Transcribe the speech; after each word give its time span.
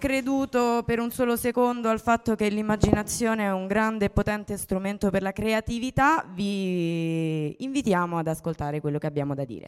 Creduto 0.00 0.82
per 0.84 0.98
un 0.98 1.10
solo 1.12 1.36
secondo 1.36 1.88
al 1.90 2.00
fatto 2.00 2.34
che 2.34 2.48
l'immaginazione 2.48 3.44
è 3.44 3.52
un 3.52 3.66
grande 3.68 4.06
e 4.06 4.10
potente 4.10 4.56
strumento 4.56 5.10
per 5.10 5.22
la 5.22 5.32
creatività? 5.32 6.24
Vi 6.28 7.62
invitiamo 7.62 8.18
ad 8.18 8.26
ascoltare 8.26 8.80
quello 8.80 8.98
che 8.98 9.06
abbiamo 9.06 9.34
da 9.34 9.44
dire. 9.44 9.66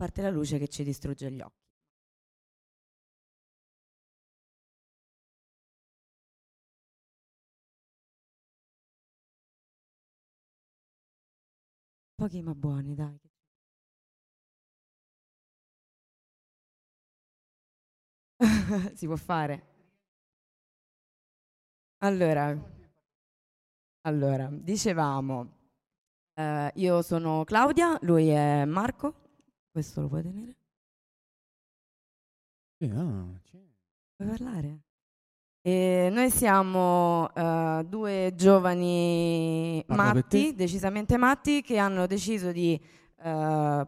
A 0.00 0.04
parte 0.04 0.22
la 0.22 0.30
luce 0.30 0.58
che 0.58 0.68
ci 0.68 0.84
distrugge 0.84 1.30
gli 1.30 1.40
occhi. 1.40 1.66
Pochi 12.16 12.42
ma 12.42 12.54
buoni, 12.54 12.94
dai. 12.94 13.27
si 18.94 19.06
può 19.06 19.16
fare. 19.16 19.66
Allora, 21.98 22.56
allora 24.02 24.48
dicevamo, 24.52 25.52
eh, 26.34 26.70
io 26.76 27.02
sono 27.02 27.44
Claudia, 27.44 27.98
lui 28.02 28.28
è 28.28 28.64
Marco. 28.64 29.14
Questo 29.70 30.02
lo 30.02 30.08
puoi 30.08 30.22
tenere? 30.22 30.56
Sì, 32.78 32.88
ah, 32.90 33.26
sì. 33.42 33.58
Puoi 34.14 34.28
parlare? 34.28 34.82
E 35.60 36.08
noi 36.12 36.30
siamo 36.30 37.28
eh, 37.34 37.84
due 37.86 38.32
giovani 38.36 39.82
Parla 39.84 40.14
matti, 40.14 40.50
te. 40.50 40.54
decisamente 40.54 41.16
matti, 41.16 41.62
che 41.62 41.78
hanno 41.78 42.06
deciso 42.06 42.52
di 42.52 42.80
eh, 43.20 43.86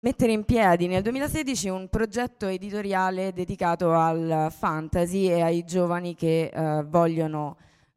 mettere 0.00 0.30
in 0.30 0.44
piedi 0.44 0.86
nel 0.86 1.02
2016 1.02 1.68
un 1.68 1.88
progetto 1.88 2.46
editoriale 2.46 3.32
dedicato 3.32 3.92
al 3.92 4.52
fantasy 4.56 5.28
e 5.28 5.40
ai 5.40 5.64
giovani 5.64 6.14
che 6.14 6.50
eh, 6.52 6.84
vogliono 6.84 7.56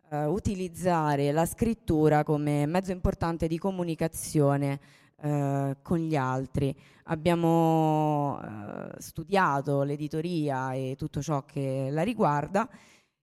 eh, 0.10 0.26
utilizzare 0.26 1.32
la 1.32 1.46
scrittura 1.46 2.24
come 2.24 2.66
mezzo 2.66 2.92
importante 2.92 3.48
di 3.48 3.60
comunicazione 3.60 4.80
eh, 5.22 5.78
con 5.84 6.00
gli 6.00 6.16
altri. 6.16 6.76
Abbiamo 7.06 8.42
eh, 8.42 9.00
studiato 9.00 9.84
l'editoria 9.84 10.74
e 10.74 10.96
tutto 10.98 11.22
ciò 11.22 11.46
che 11.46 11.90
la 11.92 12.02
riguarda 12.02 12.68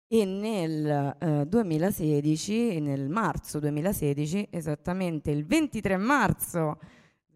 e 0.07 0.25
nel 0.25 1.17
eh, 1.19 1.47
2016, 1.49 2.79
nel 2.81 3.09
marzo 3.09 3.59
2016, 3.59 4.47
esattamente 4.51 5.33
il 5.33 5.45
23 5.45 5.97
marzo 5.97 6.79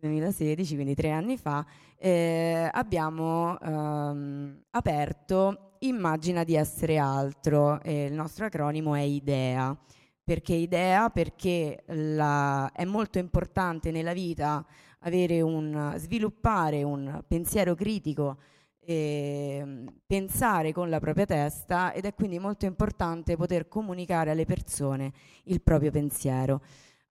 2016, 0.02 0.74
quindi 0.74 0.94
tre 0.94 1.10
anni 1.10 1.36
fa, 1.36 1.64
eh, 1.96 2.68
abbiamo 2.72 3.58
ehm, 3.60 4.62
aperto 4.70 5.68
Immagina 5.82 6.44
di 6.44 6.54
essere 6.54 6.96
altro, 6.98 7.80
e 7.82 8.04
il 8.04 8.12
nostro 8.12 8.44
acronimo 8.44 8.94
è 8.94 9.00
IDEA. 9.00 9.76
perché 10.24 10.54
idea, 10.54 11.10
perché 11.10 11.82
la, 11.86 12.70
è 12.72 12.84
molto 12.84 13.18
importante 13.18 13.90
nella 13.90 14.12
vita 14.12 14.64
un, 15.04 15.94
sviluppare 15.96 16.84
un 16.84 17.22
pensiero 17.26 17.74
critico 17.74 18.38
pensare 18.84 20.72
con 20.72 20.90
la 20.90 20.98
propria 20.98 21.24
testa 21.24 21.92
ed 21.92 22.04
è 22.04 22.14
quindi 22.14 22.38
molto 22.40 22.66
importante 22.66 23.36
poter 23.36 23.68
comunicare 23.68 24.30
alle 24.30 24.44
persone 24.44 25.12
il 25.44 25.60
proprio 25.60 25.90
pensiero. 25.90 26.60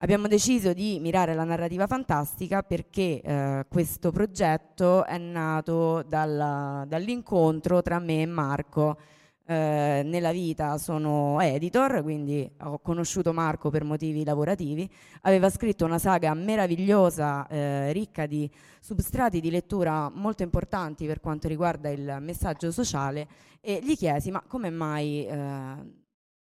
Abbiamo 0.03 0.27
deciso 0.27 0.74
di 0.74 0.98
mirare 1.00 1.33
alla 1.33 1.44
narrativa 1.44 1.86
fantastica 1.86 2.63
perché 2.63 3.21
eh, 3.21 3.65
questo 3.69 4.12
progetto 4.12 5.06
è 5.06 5.19
nato 5.19 6.01
dalla, 6.07 6.83
dall'incontro 6.88 7.83
tra 7.83 8.00
me 8.00 8.24
e 8.24 8.25
Marco. 8.25 8.98
Eh, 9.45 10.01
nella 10.03 10.31
vita 10.31 10.80
sono 10.80 11.39
editor, 11.39 12.01
quindi 12.01 12.50
ho 12.62 12.80
conosciuto 12.80 13.31
Marco 13.31 13.69
per 13.69 13.83
motivi 13.83 14.24
lavorativi, 14.24 14.89
aveva 15.21 15.51
scritto 15.51 15.86
una 15.86 16.00
saga 16.00 16.33
meravigliosa, 16.33 17.45
eh, 17.47 17.92
ricca 17.92 18.25
di 18.25 18.50
substrati 18.80 19.39
di 19.39 19.51
lettura 19.51 20.09
molto 20.09 20.42
importanti 20.42 21.06
per 21.06 21.19
quanto 21.19 21.47
riguarda 21.47 21.89
il 21.89 22.18
messaggio 22.21 22.71
sociale 22.71 23.27
e 23.59 23.80
gli 23.83 23.95
chiesi 23.95 24.31
ma 24.31 24.42
come 24.47 24.71
mai 24.71 25.27
eh, 25.27 26.00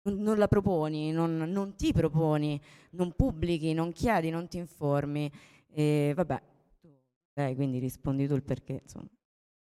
non 0.03 0.37
la 0.37 0.47
proponi, 0.47 1.11
non, 1.11 1.37
non, 1.37 1.75
ti 1.75 1.91
proponi, 1.91 2.59
non 2.91 3.13
pubblichi, 3.15 3.73
non 3.73 3.91
chiedi, 3.91 4.29
non 4.29 4.47
ti 4.47 4.57
informi 4.57 5.31
e 5.71 6.13
vabbè, 6.15 6.41
eh, 7.33 7.55
quindi 7.55 7.79
rispondi 7.79 8.27
tu 8.27 8.35
il 8.35 8.43
perché 8.43 8.79
insomma. 8.83 9.09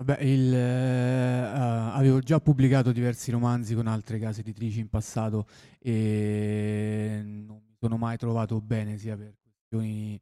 Vabbè, 0.01 0.23
il, 0.23 0.55
eh, 0.55 1.43
uh, 1.43 1.97
avevo 1.97 2.21
già 2.21 2.39
pubblicato 2.39 2.93
diversi 2.93 3.33
romanzi 3.33 3.75
con 3.75 3.89
altre 3.89 4.21
case 4.21 4.41
editrici 4.43 4.79
in 4.79 4.89
passato 4.89 5.47
e 5.81 7.21
non 7.25 7.61
mi 7.67 7.75
sono 7.81 7.97
mai 7.97 8.17
trovato 8.17 8.61
bene 8.61 8.97
sia 8.97 9.17
per 9.17 9.35
questioni 9.43 10.21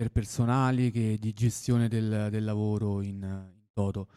per 0.00 0.10
personali 0.10 0.90
che 0.90 1.18
di 1.20 1.32
gestione 1.34 1.86
del, 1.88 2.28
del 2.30 2.44
lavoro 2.44 3.02
in, 3.02 3.16
in, 3.16 3.66
toto. 3.74 4.08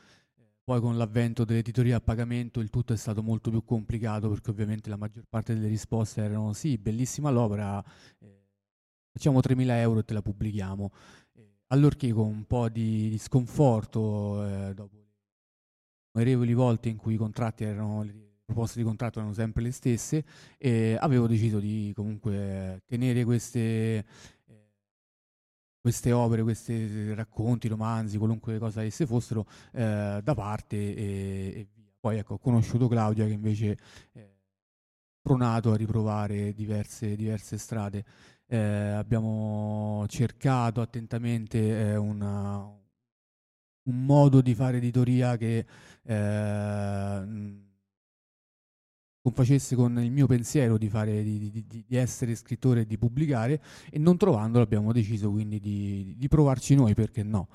Poi 0.65 0.79
con 0.79 0.97
l'avvento 0.97 1.43
dell'editoria 1.43 1.97
a 1.97 1.99
pagamento 1.99 2.61
il 2.61 2.69
tutto 2.69 2.93
è 2.93 2.95
stato 2.95 3.21
molto 3.21 3.49
più 3.49 3.65
complicato 3.65 4.29
perché 4.29 4.49
ovviamente 4.49 4.89
la 4.89 4.95
maggior 4.95 5.25
parte 5.27 5.53
delle 5.53 5.67
risposte 5.67 6.21
erano 6.21 6.53
sì, 6.53 6.77
bellissima 6.77 7.29
l'opera, 7.31 7.83
eh, 8.19 8.47
facciamo 9.11 9.39
3.000 9.39 9.69
euro 9.79 9.99
e 9.99 10.05
te 10.05 10.13
la 10.13 10.21
pubblichiamo. 10.21 10.91
Allorché 11.67 12.13
con 12.13 12.27
un 12.27 12.45
po' 12.45 12.69
di, 12.69 13.09
di 13.09 13.17
sconforto, 13.17 14.45
eh, 14.45 14.73
dopo 14.73 15.03
innumerevoli 16.13 16.53
volte 16.53 16.89
in 16.89 16.97
cui 16.97 17.15
i 17.15 17.17
contratti 17.17 17.65
erano, 17.65 18.03
le 18.03 18.13
proposte 18.45 18.79
di 18.79 18.85
contratto 18.85 19.19
erano 19.19 19.33
sempre 19.33 19.63
le 19.63 19.71
stesse, 19.71 20.23
eh, 20.57 20.95
avevo 20.99 21.27
deciso 21.27 21.59
di 21.59 21.91
comunque 21.95 22.83
tenere 22.85 23.25
queste, 23.25 24.05
queste 25.83 26.13
opere, 26.13 26.43
questi 26.43 27.13
racconti, 27.13 27.67
romanzi, 27.67 28.17
qualunque 28.17 28.57
cosa 28.57 28.85
esse 28.85 29.05
fossero, 29.05 29.45
eh, 29.73 30.21
da 30.23 30.33
parte 30.33 30.77
e, 30.77 31.59
e, 31.59 31.67
via. 31.75 31.91
Poi 31.99 32.19
ecco, 32.19 32.35
ho 32.35 32.39
conosciuto 32.39 32.87
Claudia 32.87 33.25
che 33.25 33.33
invece 33.33 33.77
è 34.13 34.25
pronato 35.21 35.73
a 35.73 35.75
riprovare 35.75 36.53
diverse, 36.53 37.17
diverse 37.17 37.57
strade 37.57 38.05
eh, 38.47 38.57
abbiamo 38.57 40.05
cercato 40.07 40.79
attentamente 40.79 41.57
eh, 41.91 41.95
una, 41.95 42.59
un 43.83 44.05
modo 44.05 44.41
di 44.41 44.53
fare 44.53 44.77
editoria 44.77 45.35
che 45.37 45.65
eh, 46.03 47.62
confacesse 49.23 49.75
con 49.75 49.97
il 50.03 50.11
mio 50.11 50.27
pensiero 50.27 50.77
di, 50.77 50.89
fare, 50.89 51.23
di, 51.23 51.49
di, 51.49 51.85
di, 51.87 51.95
essere 51.95 52.35
scrittore 52.35 52.81
e 52.81 52.85
di 52.85 52.97
pubblicare 52.97 53.61
e 53.89 53.97
non 53.97 54.17
trovandolo 54.17 54.65
abbiamo 54.65 54.91
deciso 54.91 55.31
quindi 55.31 55.61
di, 55.61 56.13
di 56.17 56.27
provarci 56.27 56.75
noi 56.75 56.93
perché 56.93 57.23
no. 57.23 57.47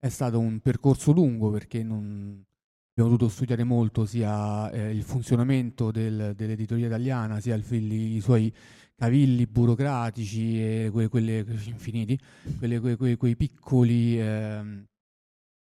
È 0.00 0.08
stato 0.08 0.40
un 0.40 0.58
percorso 0.58 1.12
lungo 1.12 1.50
perché 1.50 1.84
non, 1.84 2.44
abbiamo 2.90 3.08
dovuto 3.08 3.28
studiare 3.28 3.62
molto 3.62 4.04
sia 4.04 4.68
eh, 4.72 4.90
il 4.90 5.04
funzionamento 5.04 5.92
del, 5.92 6.32
dell'editoria 6.34 6.86
italiana 6.86 7.38
sia 7.38 7.54
il, 7.54 7.92
i 7.92 8.20
suoi 8.20 8.52
cavilli 8.96 9.46
burocratici 9.46 10.60
e 10.60 10.90
que, 10.90 11.06
quelle 11.06 11.46
infiniti, 11.66 12.18
quelle, 12.58 12.80
que, 12.80 12.96
que, 12.96 13.16
quei 13.16 13.36
piccoli, 13.36 14.20
eh, 14.20 14.86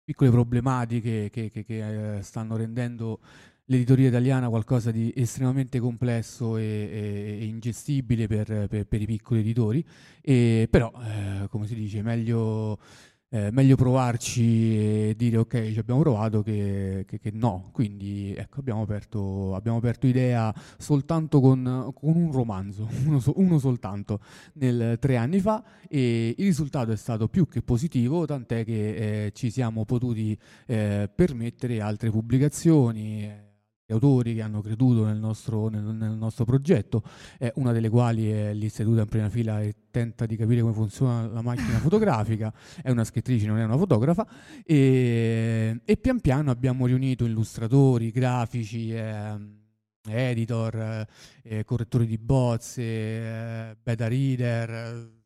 piccole 0.02 0.30
problematiche 0.30 1.30
che, 1.30 1.50
che, 1.50 1.66
che 1.66 2.18
eh, 2.18 2.22
stanno 2.22 2.56
rendendo 2.56 3.20
l'editoria 3.66 4.08
italiana 4.08 4.50
qualcosa 4.50 4.92
di 4.92 5.14
estremamente 5.16 5.80
complesso 5.80 6.58
e, 6.58 6.64
e, 6.64 7.38
e 7.42 7.46
ingestibile 7.46 8.28
per, 8.28 8.68
per, 8.68 8.86
per, 8.86 9.02
i 9.02 9.06
piccoli 9.06 9.40
editori, 9.40 9.86
e, 10.22 10.68
però 10.70 10.92
eh, 11.02 11.48
come 11.48 11.68
si 11.68 11.76
dice, 11.76 12.02
meglio 12.02 12.80
eh, 13.34 13.50
meglio 13.52 13.78
provarci 13.78 15.10
e 15.10 15.14
dire 15.16 15.38
ok 15.38 15.72
ci 15.72 15.80
abbiamo 15.80 16.02
provato 16.02 16.42
che, 16.44 17.06
che, 17.08 17.18
che 17.18 17.32
no. 17.32 17.70
Quindi 17.72 18.34
ecco 18.36 18.60
abbiamo 18.60 18.82
aperto, 18.82 19.56
abbiamo 19.56 19.78
aperto 19.78 20.06
idea 20.06 20.54
soltanto 20.78 21.40
con, 21.40 21.92
con 21.94 22.16
un 22.16 22.32
romanzo 22.32 22.88
uno, 23.06 23.20
so, 23.20 23.34
uno, 23.38 23.58
soltanto 23.58 24.20
nel 24.56 24.98
tre 25.00 25.16
anni 25.16 25.40
fa 25.40 25.64
e 25.88 26.36
il 26.38 26.46
risultato 26.46 26.92
è 26.92 26.98
stato 26.98 27.30
più 27.30 27.48
che 27.48 27.62
positivo 27.62 28.26
tant'è 28.26 28.66
che 28.66 29.26
eh, 29.26 29.32
ci 29.32 29.50
siamo 29.50 29.86
potuti 29.86 30.38
eh, 30.68 31.10
permettere 31.14 31.80
altre 31.80 32.10
pubblicazioni 32.10 33.50
eh, 33.92 33.94
autori 33.94 34.36
che 34.36 34.42
hanno 34.42 34.62
creduto 34.62 35.06
nel 35.06 35.18
nostro, 35.18 35.68
nel, 35.68 35.84
nel 35.84 36.12
nostro 36.12 36.46
progetto, 36.46 37.04
eh, 37.38 37.52
una 37.56 37.72
delle 37.72 37.90
quali 37.90 38.30
è 38.32 38.54
lì 38.54 38.70
seduta 38.70 39.02
in 39.02 39.08
prima 39.08 39.30
fila 39.30 39.62
e 39.62 39.76
tenta 39.92 40.26
di 40.26 40.36
capire 40.36 40.62
come 40.62 40.74
funziona 40.74 41.28
la 41.28 41.42
macchina 41.42 41.78
fotografica, 41.80 42.54
è 42.82 42.90
una 42.90 43.04
scrittrice, 43.04 43.46
non 43.48 43.58
è 43.58 43.64
una 43.64 43.78
fotografa, 43.78 44.26
e, 44.66 45.82
e 45.84 45.98
pian 45.98 46.20
piano 46.22 46.52
abbiamo 46.52 46.86
riunito 46.86 47.26
illustratori, 47.26 48.12
grafici, 48.12 48.94
eh, 48.94 49.60
editor, 50.08 51.06
eh, 51.44 51.64
correttori 51.64 52.08
di 52.08 52.18
bozze, 52.18 52.82
eh, 52.82 53.78
beta 53.84 54.08
reader 54.08 55.20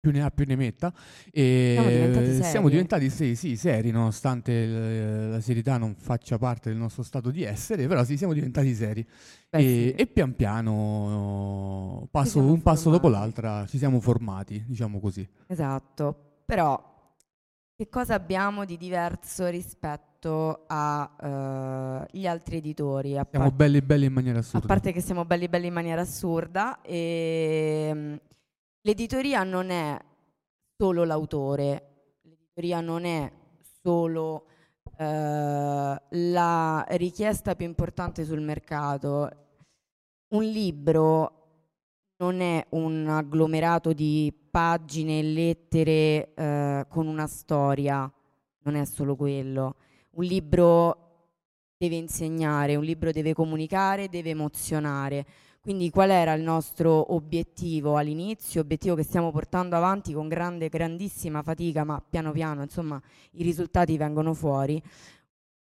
più 0.00 0.12
ne 0.12 0.22
ha 0.22 0.30
più 0.30 0.44
ne 0.46 0.54
metta 0.54 0.92
e 1.30 1.72
siamo 1.74 1.88
diventati 1.90 2.30
seri, 2.30 2.44
siamo 2.44 2.68
diventati, 2.68 3.10
sì, 3.10 3.34
sì, 3.34 3.56
seri 3.56 3.90
nonostante 3.90 4.66
la 4.66 5.40
serietà 5.40 5.76
non 5.76 5.94
faccia 5.96 6.38
parte 6.38 6.70
del 6.70 6.78
nostro 6.78 7.02
stato 7.02 7.30
di 7.30 7.42
essere 7.42 7.86
però 7.88 8.04
sì 8.04 8.16
siamo 8.16 8.32
diventati 8.32 8.74
seri 8.74 9.04
Beh, 9.50 9.58
e, 9.58 9.62
sì. 9.62 10.02
e, 10.02 10.06
pian 10.06 10.36
piano 10.36 12.06
passo, 12.12 12.38
un 12.38 12.62
passo 12.62 12.90
formati. 12.90 13.02
dopo 13.02 13.08
l'altra 13.08 13.66
ci 13.66 13.78
siamo 13.78 13.98
formati 13.98 14.64
diciamo 14.66 15.00
così 15.00 15.28
esatto 15.46 16.42
però 16.44 16.96
che 17.74 17.88
cosa 17.88 18.14
abbiamo 18.14 18.64
di 18.64 18.76
diverso 18.76 19.46
rispetto 19.46 20.64
agli 20.66 22.24
uh, 22.24 22.28
altri 22.28 22.56
editori? 22.56 23.10
Siamo 23.10 23.26
par- 23.30 23.52
belli 23.52 23.80
belli 23.82 24.06
in 24.06 24.12
maniera 24.12 24.40
assurda. 24.40 24.64
A 24.64 24.68
parte 24.68 24.90
che 24.90 25.00
siamo 25.00 25.24
belli 25.24 25.48
belli 25.48 25.68
in 25.68 25.74
maniera 25.74 26.00
assurda 26.00 26.80
e 26.82 28.18
l'editoria 28.88 29.44
non 29.44 29.68
è 29.68 29.98
solo 30.74 31.04
l'autore, 31.04 32.20
l'editoria 32.22 32.80
non 32.80 33.04
è 33.04 33.30
solo 33.82 34.46
eh, 34.96 36.02
la 36.08 36.86
richiesta 36.92 37.54
più 37.54 37.66
importante 37.66 38.24
sul 38.24 38.40
mercato. 38.40 39.30
Un 40.28 40.42
libro 40.42 41.32
non 42.16 42.40
è 42.40 42.64
un 42.70 43.06
agglomerato 43.08 43.92
di 43.92 44.32
pagine 44.50 45.18
e 45.18 45.22
lettere 45.22 46.32
eh, 46.34 46.86
con 46.88 47.06
una 47.08 47.26
storia, 47.26 48.10
non 48.62 48.74
è 48.74 48.86
solo 48.86 49.16
quello. 49.16 49.76
Un 50.12 50.24
libro 50.24 51.08
deve 51.76 51.96
insegnare, 51.96 52.74
un 52.74 52.84
libro 52.84 53.12
deve 53.12 53.34
comunicare, 53.34 54.08
deve 54.08 54.30
emozionare. 54.30 55.26
Quindi 55.60 55.90
qual 55.90 56.10
era 56.10 56.32
il 56.32 56.42
nostro 56.42 57.12
obiettivo 57.12 57.96
all'inizio, 57.96 58.60
obiettivo 58.60 58.94
che 58.94 59.02
stiamo 59.02 59.30
portando 59.30 59.76
avanti 59.76 60.12
con 60.12 60.28
grande, 60.28 60.68
grandissima 60.68 61.42
fatica, 61.42 61.84
ma 61.84 62.00
piano 62.00 62.32
piano 62.32 62.62
insomma 62.62 63.00
i 63.32 63.42
risultati 63.42 63.96
vengono 63.96 64.32
fuori. 64.34 64.82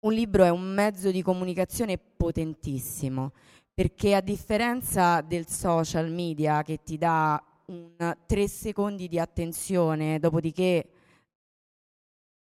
Un 0.00 0.12
libro 0.12 0.44
è 0.44 0.50
un 0.50 0.72
mezzo 0.72 1.10
di 1.10 1.22
comunicazione 1.22 1.98
potentissimo, 1.98 3.32
perché 3.74 4.14
a 4.14 4.20
differenza 4.20 5.20
del 5.22 5.48
social 5.48 6.10
media 6.10 6.62
che 6.62 6.82
ti 6.84 6.96
dà 6.98 7.42
un 7.66 8.16
tre 8.26 8.46
secondi 8.46 9.08
di 9.08 9.18
attenzione, 9.18 10.18
dopodiché 10.20 10.88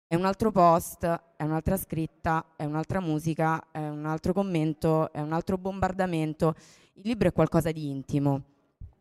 è 0.05 0.15
un 0.15 0.25
altro 0.25 0.51
post, 0.51 1.05
è 1.35 1.43
un'altra 1.43 1.75
scritta, 1.77 2.53
è 2.55 2.65
un'altra 2.65 2.99
musica, 2.99 3.71
è 3.71 3.87
un 3.87 4.05
altro 4.05 4.33
commento, 4.33 5.11
è 5.11 5.19
un 5.19 5.33
altro 5.33 5.57
bombardamento 5.57 6.53
il 6.97 7.03
libro 7.03 7.27
è 7.27 7.31
qualcosa 7.31 7.71
di 7.71 7.89
intimo. 7.89 8.41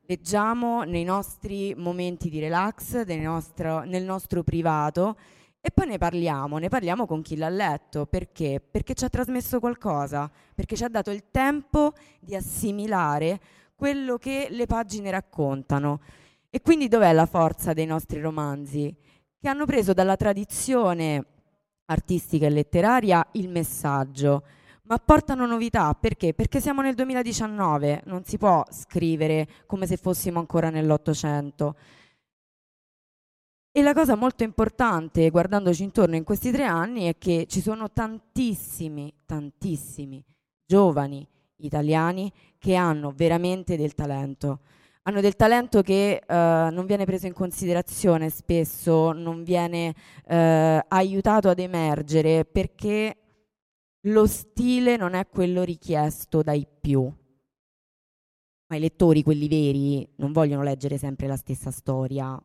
Leggiamo 0.02 0.82
nei 0.82 1.02
nostri 1.02 1.74
momenti 1.74 2.28
di 2.28 2.38
relax, 2.38 3.04
nostro, 3.06 3.84
nel 3.84 4.04
nostro 4.04 4.42
privato 4.42 5.16
e 5.62 5.70
poi 5.70 5.86
ne 5.86 5.96
parliamo, 5.96 6.58
ne 6.58 6.68
parliamo 6.68 7.06
con 7.06 7.22
chi 7.22 7.36
l'ha 7.36 7.48
letto. 7.48 8.04
Perché? 8.04 8.62
Perché 8.70 8.92
ci 8.92 9.04
ha 9.06 9.08
trasmesso 9.08 9.60
qualcosa, 9.60 10.30
perché 10.54 10.76
ci 10.76 10.84
ha 10.84 10.88
dato 10.88 11.10
il 11.10 11.24
tempo 11.30 11.94
di 12.20 12.36
assimilare 12.36 13.40
quello 13.74 14.18
che 14.18 14.48
le 14.50 14.66
pagine 14.66 15.10
raccontano. 15.10 16.00
E 16.50 16.60
quindi 16.60 16.88
dov'è 16.88 17.12
la 17.14 17.26
forza 17.26 17.72
dei 17.72 17.86
nostri 17.86 18.20
romanzi? 18.20 18.94
Che 19.38 19.48
hanno 19.48 19.64
preso 19.64 19.94
dalla 19.94 20.16
tradizione 20.16 21.24
artistica 21.86 22.44
e 22.44 22.50
letteraria 22.50 23.26
il 23.32 23.48
messaggio, 23.48 24.44
ma 24.86 24.98
portano 24.98 25.46
novità 25.46 25.94
perché? 25.94 26.32
Perché 26.34 26.60
siamo 26.60 26.80
nel 26.80 26.94
2019, 26.94 28.02
non 28.06 28.24
si 28.24 28.38
può 28.38 28.64
scrivere 28.70 29.48
come 29.66 29.86
se 29.86 29.96
fossimo 29.96 30.38
ancora 30.38 30.70
nell'Ottocento. 30.70 31.76
E 33.72 33.82
la 33.82 33.92
cosa 33.92 34.14
molto 34.14 34.42
importante, 34.42 35.28
guardandoci 35.28 35.82
intorno 35.82 36.16
in 36.16 36.24
questi 36.24 36.50
tre 36.50 36.64
anni, 36.64 37.04
è 37.04 37.18
che 37.18 37.46
ci 37.48 37.60
sono 37.60 37.90
tantissimi, 37.90 39.12
tantissimi 39.26 40.24
giovani 40.64 41.26
italiani 41.56 42.32
che 42.58 42.74
hanno 42.74 43.12
veramente 43.14 43.76
del 43.76 43.94
talento. 43.94 44.60
Hanno 45.02 45.20
del 45.20 45.36
talento 45.36 45.82
che 45.82 46.20
uh, 46.26 46.32
non 46.34 46.84
viene 46.86 47.04
preso 47.04 47.26
in 47.26 47.32
considerazione 47.32 48.28
spesso, 48.28 49.12
non 49.12 49.44
viene 49.44 49.94
uh, 50.24 50.84
aiutato 50.88 51.48
ad 51.48 51.58
emergere 51.58 52.44
perché 52.44 53.25
lo 54.06 54.26
stile 54.26 54.96
non 54.96 55.14
è 55.14 55.26
quello 55.28 55.62
richiesto 55.62 56.42
dai 56.42 56.66
più. 56.80 57.02
Ma 58.68 58.76
i 58.76 58.80
lettori, 58.80 59.22
quelli 59.22 59.48
veri, 59.48 60.08
non 60.16 60.32
vogliono 60.32 60.62
leggere 60.62 60.98
sempre 60.98 61.26
la 61.26 61.36
stessa 61.36 61.70
storia, 61.70 62.40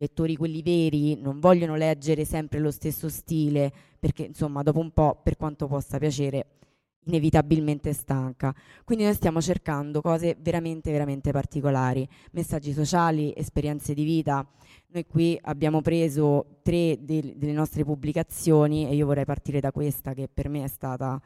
lettori 0.00 0.34
quelli 0.34 0.62
veri 0.62 1.20
non 1.20 1.40
vogliono 1.40 1.76
leggere 1.76 2.24
sempre 2.24 2.58
lo 2.58 2.70
stesso 2.70 3.10
stile 3.10 3.70
perché 3.98 4.24
insomma 4.24 4.62
dopo 4.62 4.78
un 4.78 4.92
po' 4.92 5.20
per 5.22 5.36
quanto 5.36 5.66
possa 5.66 5.98
piacere 5.98 6.59
inevitabilmente 7.04 7.92
stanca 7.92 8.54
quindi 8.84 9.04
noi 9.04 9.14
stiamo 9.14 9.40
cercando 9.40 10.00
cose 10.00 10.36
veramente 10.40 10.90
veramente 10.92 11.32
particolari 11.32 12.06
messaggi 12.32 12.72
sociali 12.72 13.32
esperienze 13.36 13.94
di 13.94 14.04
vita 14.04 14.46
noi 14.88 15.06
qui 15.06 15.38
abbiamo 15.42 15.80
preso 15.80 16.60
tre 16.62 16.98
de- 17.00 17.34
delle 17.36 17.52
nostre 17.52 17.84
pubblicazioni 17.84 18.88
e 18.88 18.94
io 18.94 19.06
vorrei 19.06 19.24
partire 19.24 19.60
da 19.60 19.72
questa 19.72 20.12
che 20.14 20.28
per 20.32 20.48
me 20.48 20.64
è 20.64 20.68
stata 20.68 21.20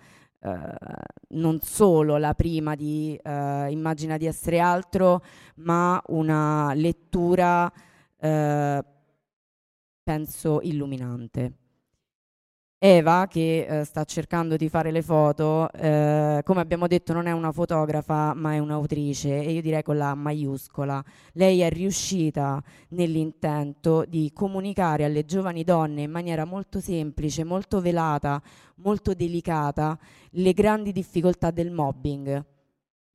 Uh, 0.45 0.51
non 1.39 1.59
solo 1.63 2.19
la 2.19 2.35
prima 2.35 2.75
di 2.75 3.19
uh, 3.19 3.31
Immagina 3.71 4.19
di 4.19 4.27
essere 4.27 4.59
altro, 4.59 5.23
ma 5.55 5.99
una 6.09 6.75
lettura 6.75 7.73
eh, 8.25 8.85
penso 10.03 10.61
illuminante. 10.63 11.64
Eva, 12.87 13.27
che 13.31 13.65
eh, 13.65 13.85
sta 13.85 14.05
cercando 14.05 14.57
di 14.57 14.69
fare 14.69 14.91
le 14.91 15.01
foto, 15.01 15.71
eh, 15.73 16.43
come 16.45 16.61
abbiamo 16.61 16.87
detto 16.87 17.15
non 17.15 17.27
è 17.27 17.33
una 17.33 17.51
fotografa 17.51 18.35
ma 18.35 18.53
è 18.53 18.59
un'autrice 18.59 19.43
e 19.43 19.53
io 19.53 19.63
direi 19.63 19.83
con 19.83 19.97
la 19.97 20.15
maiuscola. 20.15 21.03
Lei 21.33 21.61
è 21.61 21.71
riuscita 21.71 22.63
nell'intento 22.89 24.05
di 24.07 24.31
comunicare 24.35 25.05
alle 25.05 25.25
giovani 25.25 25.65
donne 25.65 26.03
in 26.03 26.11
maniera 26.11 26.45
molto 26.45 26.79
semplice, 26.79 27.43
molto 27.43 27.81
velata, 27.81 28.43
molto 28.83 29.15
delicata 29.15 29.99
le 30.33 30.53
grandi 30.53 30.93
difficoltà 30.93 31.51
del 31.51 31.71
mobbing. 31.71 32.45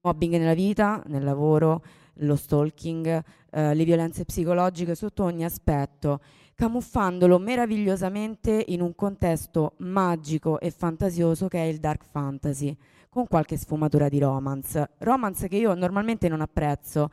Mobbing 0.01 0.35
nella 0.37 0.55
vita, 0.55 1.03
nel 1.05 1.23
lavoro, 1.23 1.83
lo 2.21 2.35
stalking, 2.35 3.23
eh, 3.51 3.75
le 3.75 3.83
violenze 3.83 4.25
psicologiche 4.25 4.95
sotto 4.95 5.25
ogni 5.25 5.45
aspetto, 5.45 6.21
camuffandolo 6.59 7.39
meravigliosamente 7.39 8.65
in 8.67 8.81
un 8.81 8.93
contesto 8.93 9.75
magico 9.77 10.59
e 10.59 10.71
fantasioso 10.71 11.47
che 11.47 11.57
è 11.57 11.67
il 11.67 11.79
dark 11.79 12.03
fantasy, 12.03 12.75
con 13.07 13.27
qualche 13.27 13.55
sfumatura 13.55 14.09
di 14.09 14.19
romance. 14.19 14.89
Romance 14.97 15.47
che 15.47 15.55
io 15.55 15.73
normalmente 15.73 16.27
non 16.27 16.41
apprezzo, 16.41 17.09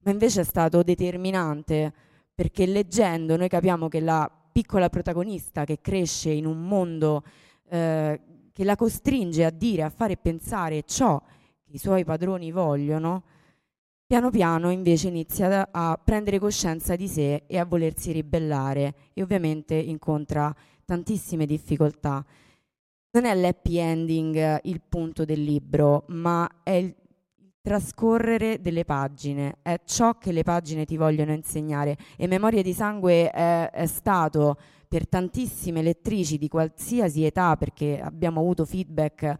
ma 0.00 0.10
invece 0.10 0.42
è 0.42 0.44
stato 0.44 0.82
determinante 0.82 1.90
perché 2.34 2.66
leggendo 2.66 3.38
noi 3.38 3.48
capiamo 3.48 3.88
che 3.88 4.00
la 4.00 4.30
piccola 4.52 4.90
protagonista 4.90 5.64
che 5.64 5.80
cresce 5.80 6.28
in 6.28 6.44
un 6.44 6.60
mondo 6.60 7.22
eh, 7.70 8.20
che 8.52 8.64
la 8.64 8.76
costringe 8.76 9.46
a 9.46 9.50
dire, 9.50 9.82
a 9.82 9.88
fare 9.88 10.12
e 10.12 10.18
pensare 10.18 10.82
ciò 10.82 11.18
che 11.64 11.72
i 11.72 11.78
suoi 11.78 12.04
padroni 12.04 12.52
vogliono, 12.52 13.22
piano 14.10 14.30
piano 14.30 14.70
invece 14.70 15.06
inizia 15.06 15.68
a 15.70 15.96
prendere 16.02 16.40
coscienza 16.40 16.96
di 16.96 17.06
sé 17.06 17.44
e 17.46 17.58
a 17.60 17.64
volersi 17.64 18.10
ribellare 18.10 18.92
e 19.12 19.22
ovviamente 19.22 19.76
incontra 19.76 20.52
tantissime 20.84 21.46
difficoltà. 21.46 22.26
Non 23.12 23.24
è 23.24 23.32
l'happy 23.36 23.76
ending 23.76 24.58
il 24.64 24.80
punto 24.80 25.24
del 25.24 25.40
libro, 25.40 26.06
ma 26.08 26.44
è 26.64 26.72
il 26.72 26.92
trascorrere 27.60 28.60
delle 28.60 28.84
pagine, 28.84 29.58
è 29.62 29.78
ciò 29.84 30.18
che 30.18 30.32
le 30.32 30.42
pagine 30.42 30.84
ti 30.84 30.96
vogliono 30.96 31.32
insegnare 31.32 31.96
e 32.16 32.26
Memoria 32.26 32.62
di 32.62 32.72
sangue 32.72 33.30
è, 33.30 33.70
è 33.70 33.86
stato 33.86 34.58
per 34.88 35.06
tantissime 35.06 35.82
lettrici 35.82 36.36
di 36.36 36.48
qualsiasi 36.48 37.24
età, 37.24 37.56
perché 37.56 38.00
abbiamo 38.02 38.40
avuto 38.40 38.64
feedback 38.64 39.22
eh, 39.22 39.38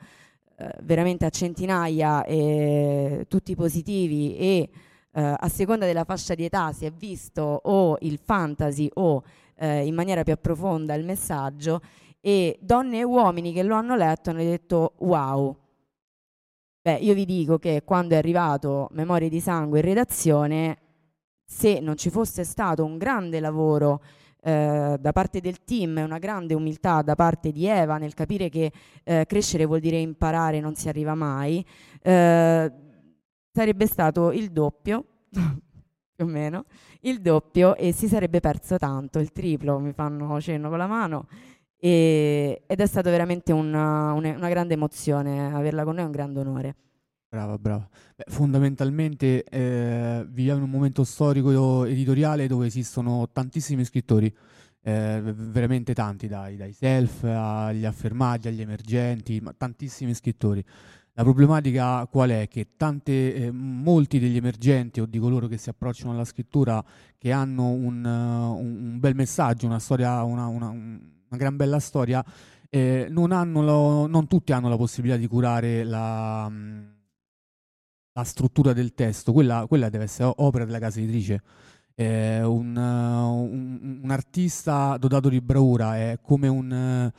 veramente 0.82 1.24
a 1.24 1.30
centinaia, 1.30 2.24
e, 2.24 3.26
tutti 3.28 3.54
positivi 3.54 4.36
e 4.36 4.70
eh, 5.12 5.36
a 5.38 5.48
seconda 5.48 5.86
della 5.86 6.04
fascia 6.04 6.34
di 6.34 6.44
età 6.44 6.72
si 6.72 6.84
è 6.84 6.92
visto 6.92 7.42
o 7.42 7.96
il 8.00 8.18
fantasy 8.22 8.88
o 8.94 9.22
eh, 9.56 9.86
in 9.86 9.94
maniera 9.94 10.22
più 10.22 10.36
profonda 10.40 10.94
il 10.94 11.04
messaggio 11.04 11.80
e 12.20 12.58
donne 12.60 12.98
e 12.98 13.02
uomini 13.02 13.52
che 13.52 13.62
lo 13.62 13.74
hanno 13.74 13.96
letto 13.96 14.30
hanno 14.30 14.40
detto 14.40 14.94
wow. 14.98 15.56
Beh, 16.82 16.94
io 16.94 17.12
vi 17.12 17.26
dico 17.26 17.58
che 17.58 17.82
quando 17.84 18.14
è 18.14 18.18
arrivato 18.18 18.88
Memorie 18.92 19.28
di 19.28 19.40
sangue 19.40 19.80
in 19.80 19.84
redazione, 19.84 20.78
se 21.44 21.80
non 21.80 21.96
ci 21.96 22.08
fosse 22.08 22.44
stato 22.44 22.84
un 22.84 22.96
grande 22.96 23.38
lavoro 23.40 24.00
eh, 24.42 24.96
da 24.98 25.12
parte 25.12 25.40
del 25.40 25.62
team 25.64 25.98
una 25.98 26.18
grande 26.18 26.54
umiltà 26.54 27.02
da 27.02 27.14
parte 27.14 27.52
di 27.52 27.66
Eva 27.66 27.98
nel 27.98 28.14
capire 28.14 28.48
che 28.48 28.72
eh, 29.04 29.24
crescere 29.26 29.64
vuol 29.64 29.80
dire 29.80 29.98
imparare, 29.98 30.60
non 30.60 30.74
si 30.74 30.88
arriva 30.88 31.14
mai, 31.14 31.64
eh, 32.02 32.72
sarebbe 33.52 33.86
stato 33.86 34.32
il 34.32 34.50
doppio, 34.50 35.04
più 35.30 36.24
o 36.24 36.28
meno, 36.28 36.64
il 37.02 37.20
doppio 37.20 37.76
e 37.76 37.92
si 37.92 38.08
sarebbe 38.08 38.40
perso 38.40 38.76
tanto, 38.76 39.18
il 39.18 39.32
triplo, 39.32 39.78
mi 39.78 39.92
fanno 39.92 40.40
cenno 40.40 40.68
con 40.68 40.78
la 40.78 40.86
mano. 40.86 41.26
E, 41.82 42.62
ed 42.66 42.80
è 42.80 42.86
stato 42.86 43.08
veramente 43.08 43.52
una, 43.52 44.12
una, 44.12 44.36
una 44.36 44.48
grande 44.50 44.74
emozione 44.74 45.52
averla 45.54 45.84
con 45.84 45.94
noi, 45.94 46.02
è 46.02 46.06
un 46.06 46.12
grande 46.12 46.40
onore. 46.40 46.76
Brava, 47.32 47.58
brava. 47.58 47.88
Beh, 48.16 48.24
fondamentalmente 48.26 49.44
eh, 49.44 50.26
viviamo 50.28 50.58
in 50.58 50.64
un 50.64 50.70
momento 50.70 51.04
storico 51.04 51.84
editoriale 51.84 52.48
dove 52.48 52.66
esistono 52.66 53.28
tantissimi 53.30 53.84
scrittori, 53.84 54.26
eh, 54.82 55.22
veramente 55.22 55.94
tanti, 55.94 56.26
dai, 56.26 56.56
dai 56.56 56.72
self 56.72 57.22
agli 57.22 57.84
affermati, 57.84 58.48
agli 58.48 58.60
emergenti, 58.60 59.40
ma 59.40 59.54
tantissimi 59.56 60.12
scrittori. 60.12 60.64
La 61.12 61.22
problematica 61.22 62.04
qual 62.10 62.30
è? 62.30 62.48
Che 62.48 62.70
tante, 62.76 63.34
eh, 63.34 63.52
molti 63.52 64.18
degli 64.18 64.36
emergenti 64.36 65.00
o 65.00 65.06
di 65.06 65.20
coloro 65.20 65.46
che 65.46 65.56
si 65.56 65.68
approcciano 65.68 66.10
alla 66.10 66.24
scrittura, 66.24 66.84
che 67.16 67.30
hanno 67.30 67.68
un, 67.68 68.04
uh, 68.04 68.58
un 68.58 68.98
bel 68.98 69.14
messaggio, 69.14 69.66
una 69.66 69.78
storia, 69.78 70.24
una, 70.24 70.48
una, 70.48 70.70
una 70.70 71.36
gran 71.36 71.54
bella 71.54 71.78
storia, 71.78 72.24
eh, 72.68 73.06
non, 73.08 73.28
lo, 73.52 74.08
non, 74.08 74.26
tutti 74.26 74.50
hanno 74.50 74.68
la 74.68 74.76
possibilità 74.76 75.16
di 75.16 75.28
curare 75.28 75.84
la 75.84 76.50
la 78.12 78.24
struttura 78.24 78.72
del 78.72 78.94
testo, 78.94 79.32
quella, 79.32 79.66
quella 79.66 79.88
deve 79.88 80.04
essere 80.04 80.32
opera 80.36 80.64
della 80.64 80.78
casa 80.78 80.98
editrice. 81.00 81.42
Eh, 81.94 82.42
un, 82.42 82.76
un, 82.76 84.00
un, 84.02 84.10
artista 84.10 84.96
dotato 84.96 85.28
di 85.28 85.40
bravura 85.40 85.96
è 85.98 86.18
come 86.22 86.48
un, 86.48 87.12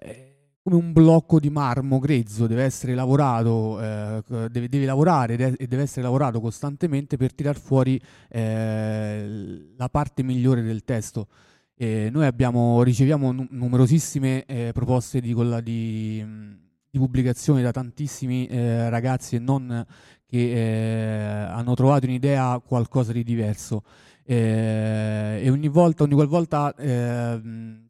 eh, 0.00 0.32
come 0.62 0.76
un 0.76 0.92
blocco 0.92 1.40
di 1.40 1.48
marmo 1.50 1.98
grezzo, 1.98 2.46
deve 2.46 2.64
essere 2.64 2.94
lavorato, 2.94 3.80
eh, 3.80 4.22
deve, 4.50 4.68
deve, 4.68 4.84
lavorare 4.84 5.56
e 5.56 5.66
deve 5.66 5.82
essere 5.82 6.02
lavorato 6.02 6.40
costantemente 6.40 7.16
per 7.16 7.34
tirar 7.34 7.58
fuori 7.58 8.00
eh, 8.28 9.72
la 9.76 9.88
parte 9.88 10.22
migliore 10.22 10.62
del 10.62 10.84
testo. 10.84 11.28
noi 11.76 12.26
abbiamo, 12.26 12.82
riceviamo 12.82 13.32
numerosissime 13.50 14.44
eh, 14.44 14.70
proposte 14.72 15.20
di, 15.20 15.34
di 15.62 16.61
di 16.92 16.98
pubblicazioni 16.98 17.62
da 17.62 17.70
tantissimi 17.70 18.46
eh, 18.48 18.90
ragazzi 18.90 19.36
e 19.36 19.38
non 19.38 19.86
che 20.26 20.52
eh, 20.52 21.44
hanno 21.44 21.74
trovato 21.74 22.04
in 22.04 22.12
idea 22.12 22.60
qualcosa 22.62 23.12
di 23.12 23.24
diverso. 23.24 23.82
Eh, 24.24 25.40
e 25.42 25.50
ogni 25.50 25.68
volta, 25.68 26.02
ogni 26.04 26.12
qualvolta 26.12 26.74
eh, 26.74 27.40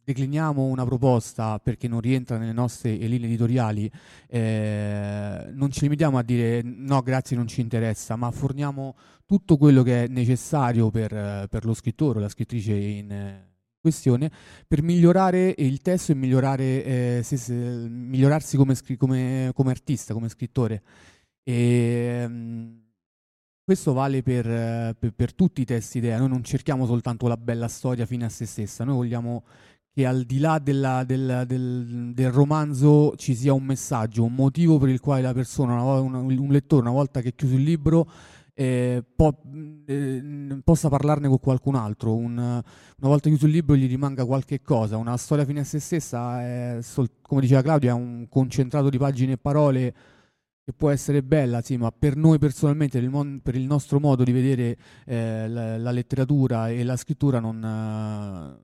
decliniamo 0.04 0.62
una 0.62 0.84
proposta 0.84 1.58
perché 1.58 1.88
non 1.88 2.00
rientra 2.00 2.38
nelle 2.38 2.52
nostre 2.52 2.92
linee 2.94 3.26
editoriali, 3.26 3.90
eh, 4.28 5.50
non 5.52 5.72
ci 5.72 5.80
limitiamo 5.82 6.16
a 6.16 6.22
dire 6.22 6.62
no, 6.62 7.02
grazie, 7.02 7.36
non 7.36 7.48
ci 7.48 7.60
interessa, 7.60 8.14
ma 8.14 8.30
forniamo 8.30 8.94
tutto 9.26 9.56
quello 9.56 9.82
che 9.82 10.04
è 10.04 10.06
necessario 10.06 10.90
per, 10.90 11.48
per 11.50 11.64
lo 11.64 11.74
scrittore 11.74 12.18
o 12.18 12.22
la 12.22 12.28
scrittrice 12.28 12.72
in 12.72 13.50
questione 13.82 14.30
per 14.66 14.82
migliorare 14.82 15.54
il 15.58 15.82
testo 15.82 16.12
e 16.12 16.14
migliorare, 16.14 16.84
eh, 16.84 17.20
se, 17.22 17.36
se, 17.36 17.52
migliorarsi 17.52 18.56
come, 18.56 18.74
come, 18.96 19.50
come, 19.52 19.70
artista, 19.70 20.14
come 20.14 20.28
scrittore. 20.28 20.82
E, 21.42 22.22
um, 22.24 22.80
questo 23.64 23.92
vale 23.92 24.22
per, 24.22 24.44
per, 24.98 25.12
per, 25.14 25.34
tutti 25.34 25.60
i 25.60 25.64
testi 25.64 25.98
idea, 25.98 26.18
noi 26.18 26.28
non 26.28 26.42
cerchiamo 26.42 26.86
soltanto 26.86 27.26
la 27.26 27.36
bella 27.36 27.68
storia 27.68 28.06
fine 28.06 28.24
a 28.24 28.28
se 28.28 28.46
stessa, 28.46 28.84
noi 28.84 28.96
vogliamo 28.96 29.44
che 29.94 30.06
al 30.06 30.24
di 30.24 30.38
là 30.38 30.58
della, 30.58 31.04
del, 31.04 31.44
del, 31.46 32.12
del, 32.14 32.30
romanzo 32.30 33.14
ci 33.16 33.34
sia 33.34 33.52
un 33.52 33.64
messaggio, 33.64 34.24
un 34.24 34.34
motivo 34.34 34.78
per 34.78 34.88
il 34.88 35.00
quale 35.00 35.20
la 35.20 35.34
persona, 35.34 35.82
una, 35.82 36.18
un 36.18 36.48
lettore, 36.48 36.82
una 36.82 36.92
volta 36.92 37.20
che 37.20 37.30
è 37.30 37.34
chiuso 37.34 37.56
il 37.56 37.62
libro, 37.62 38.10
eh, 38.54 39.04
po- 39.14 39.42
eh, 39.86 40.60
possa 40.64 40.88
parlarne 40.88 41.28
con 41.28 41.38
qualcun 41.38 41.74
altro. 41.74 42.14
Un, 42.14 42.36
una 42.36 42.62
volta 42.98 43.28
chiuso 43.28 43.46
il 43.46 43.52
libro 43.52 43.76
gli 43.76 43.88
rimanga 43.88 44.24
qualche 44.24 44.60
cosa. 44.62 44.96
Una 44.96 45.16
storia 45.16 45.44
fine 45.44 45.60
a 45.60 45.64
se 45.64 45.78
stessa, 45.78 46.80
sol- 46.82 47.10
come 47.20 47.40
diceva 47.40 47.62
Claudia, 47.62 47.90
è 47.90 47.94
un 47.94 48.26
concentrato 48.28 48.88
di 48.88 48.98
pagine 48.98 49.32
e 49.32 49.38
parole 49.38 49.94
che 50.64 50.72
può 50.72 50.90
essere 50.90 51.22
bella, 51.24 51.60
sì, 51.60 51.76
ma 51.76 51.90
per 51.90 52.16
noi 52.16 52.38
personalmente, 52.38 52.98
per 52.98 53.02
il, 53.04 53.10
mon- 53.10 53.40
per 53.42 53.56
il 53.56 53.64
nostro 53.66 53.98
modo 53.98 54.22
di 54.22 54.30
vedere 54.30 54.76
eh, 55.06 55.48
la-, 55.48 55.76
la, 55.76 55.90
letteratura 55.90 56.70
e 56.70 56.84
la 56.84 56.96
scrittura 56.96 57.40
non 57.40 58.60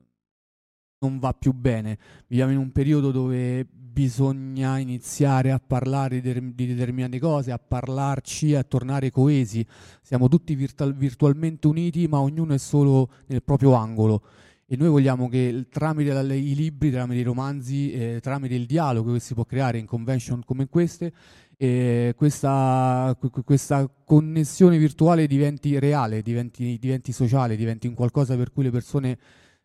non 0.99 1.19
va 1.19 1.33
più 1.33 1.53
bene. 1.53 1.97
Viviamo 2.27 2.51
in 2.51 2.57
un 2.57 2.71
periodo 2.71 3.11
dove 3.11 3.65
bisogna 3.65 4.77
iniziare 4.77 5.51
a 5.51 5.59
parlare 5.65 6.21
di, 6.21 6.53
determinate 6.53 7.19
cose, 7.19 7.51
a 7.51 7.57
parlarci, 7.57 8.55
a 8.55 8.63
tornare 8.63 9.09
coesi. 9.09 9.65
Siamo 10.01 10.27
tutti 10.27 10.55
virtual, 10.55 10.95
virtualmente 10.95 11.67
uniti, 11.67 12.07
ma 12.07 12.19
ognuno 12.19 12.53
è 12.53 12.57
solo 12.57 13.09
nel 13.27 13.43
proprio 13.43 13.73
angolo. 13.73 14.23
E 14.65 14.75
noi 14.75 14.89
vogliamo 14.89 15.29
che 15.29 15.65
tramite 15.69 16.11
i 16.11 16.53
libri, 16.53 16.91
tramite 16.91 17.19
i 17.21 17.23
romanzi, 17.23 17.91
eh, 17.91 18.19
tramite 18.21 18.53
il 18.53 18.65
dialogo 18.65 19.13
che 19.13 19.19
si 19.19 19.33
può 19.33 19.43
creare 19.43 19.79
in 19.79 19.87
convention 19.87 20.43
come 20.45 20.67
queste, 20.67 21.11
eh, 21.57 22.13
questa, 22.15 23.17
questa, 23.43 23.89
connessione 24.05 24.77
virtuale 24.77 25.25
diventi 25.25 25.79
reale, 25.79 26.21
diventi, 26.21 26.77
diventi 26.79 27.11
sociale, 27.11 27.55
diventi 27.55 27.87
un 27.87 27.95
qualcosa 27.95 28.35
per 28.35 28.51
cui 28.51 28.63
le 28.63 28.69
persone 28.69 29.17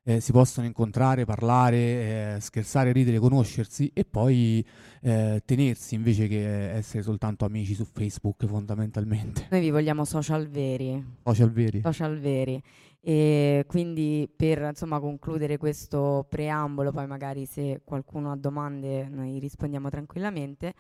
eh, 0.07 0.21
si 0.21 0.33
possono 0.33 0.67
incontrare, 0.67 1.25
parlare, 1.25 2.35
eh, 2.37 2.41
scherzare, 2.41 2.93
ridere, 2.93 3.19
conoscersi 3.19 3.91
e 3.95 4.05
poi 4.05 4.65
eh, 5.01 5.43
tenersi 5.45 5.95
invece 5.95 6.29
che 6.29 6.73
essere 6.73 7.03
soltanto 7.03 7.47
amici 7.47 7.75
su 7.75 7.85
Facebook 7.85 8.45
fondamentalmente. 8.45 9.47
Noi 9.51 9.61
vi 9.61 9.71
vogliamo 9.71 10.05
social 10.05 10.47
veri. 10.47 11.03
Social 11.25 11.51
veri. 11.51 11.81
Social 11.83 12.19
veri. 12.19 12.63
E 13.01 13.65
quindi 13.67 14.31
per 14.35 14.61
insomma, 14.61 15.01
concludere 15.01 15.57
questo 15.57 16.27
preambolo, 16.29 16.91
poi 16.91 17.07
magari 17.07 17.47
se 17.47 17.81
qualcuno 17.85 18.31
ha 18.31 18.37
domande 18.37 19.09
noi 19.09 19.39
rispondiamo 19.39 19.89
tranquillamente. 19.89 20.75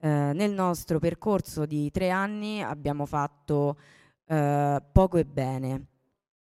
Eh, 0.00 0.08
nel 0.08 0.52
nostro 0.52 1.00
percorso 1.00 1.66
di 1.66 1.90
tre 1.90 2.10
anni 2.10 2.62
abbiamo 2.62 3.06
fatto 3.06 3.76
eh, 4.26 4.82
poco 4.92 5.16
e 5.18 5.24
bene 5.24 5.86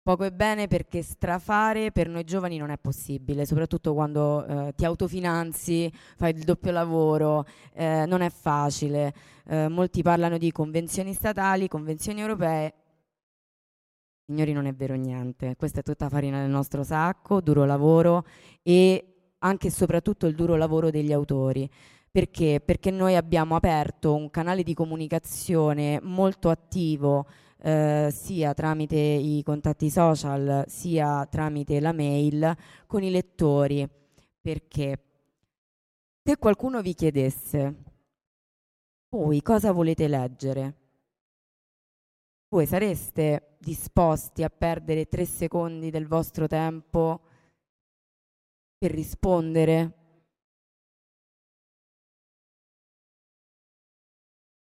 Poco 0.03 0.23
e 0.23 0.31
bene 0.31 0.67
perché 0.67 1.03
strafare 1.03 1.91
per 1.91 2.09
noi 2.09 2.23
giovani 2.23 2.57
non 2.57 2.71
è 2.71 2.77
possibile, 2.79 3.45
soprattutto 3.45 3.93
quando 3.93 4.43
eh, 4.45 4.73
ti 4.75 4.83
autofinanzi, 4.83 5.93
fai 6.17 6.33
il 6.35 6.43
doppio 6.43 6.71
lavoro, 6.71 7.45
eh, 7.73 8.05
non 8.07 8.21
è 8.21 8.31
facile. 8.31 9.13
Eh, 9.45 9.67
molti 9.67 10.01
parlano 10.01 10.39
di 10.39 10.51
convenzioni 10.51 11.13
statali, 11.13 11.67
convenzioni 11.67 12.19
europee. 12.19 12.73
Signori, 14.25 14.53
non 14.53 14.65
è 14.65 14.73
vero 14.73 14.95
niente. 14.95 15.55
Questa 15.55 15.81
è 15.81 15.83
tutta 15.83 16.09
farina 16.09 16.41
del 16.41 16.49
nostro 16.49 16.81
sacco, 16.81 17.39
duro 17.39 17.63
lavoro 17.65 18.25
e 18.63 19.35
anche 19.37 19.67
e 19.67 19.71
soprattutto 19.71 20.25
il 20.25 20.33
duro 20.33 20.55
lavoro 20.55 20.89
degli 20.89 21.13
autori. 21.13 21.69
Perché? 22.09 22.59
Perché 22.59 22.89
noi 22.89 23.15
abbiamo 23.15 23.55
aperto 23.55 24.15
un 24.15 24.31
canale 24.31 24.63
di 24.63 24.73
comunicazione 24.73 25.99
molto 26.01 26.49
attivo 26.49 27.27
eh, 27.63 28.09
sia 28.11 28.53
tramite 28.53 28.95
i 28.95 29.43
contatti 29.43 29.89
social 29.91 30.65
sia 30.67 31.25
tramite 31.27 31.79
la 31.79 31.91
mail 31.91 32.55
con 32.87 33.03
i 33.03 33.11
lettori. 33.11 33.87
Perché 34.41 35.03
se 36.23 36.37
qualcuno 36.37 36.81
vi 36.81 36.93
chiedesse 36.95 37.83
voi 39.09 39.41
cosa 39.41 39.71
volete 39.71 40.07
leggere, 40.07 40.75
voi 42.49 42.65
sareste 42.65 43.57
disposti 43.59 44.41
a 44.43 44.49
perdere 44.49 45.07
tre 45.07 45.25
secondi 45.25 45.91
del 45.91 46.07
vostro 46.07 46.47
tempo 46.47 47.21
per 48.77 48.91
rispondere? 48.91 49.97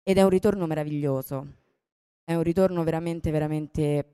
Ed 0.05 0.19
è 0.19 0.23
un 0.23 0.29
ritorno 0.29 0.67
meraviglioso 0.67 1.61
è 2.25 2.35
un 2.35 2.43
ritorno 2.43 2.83
veramente, 2.85 3.31
veramente 3.31 4.07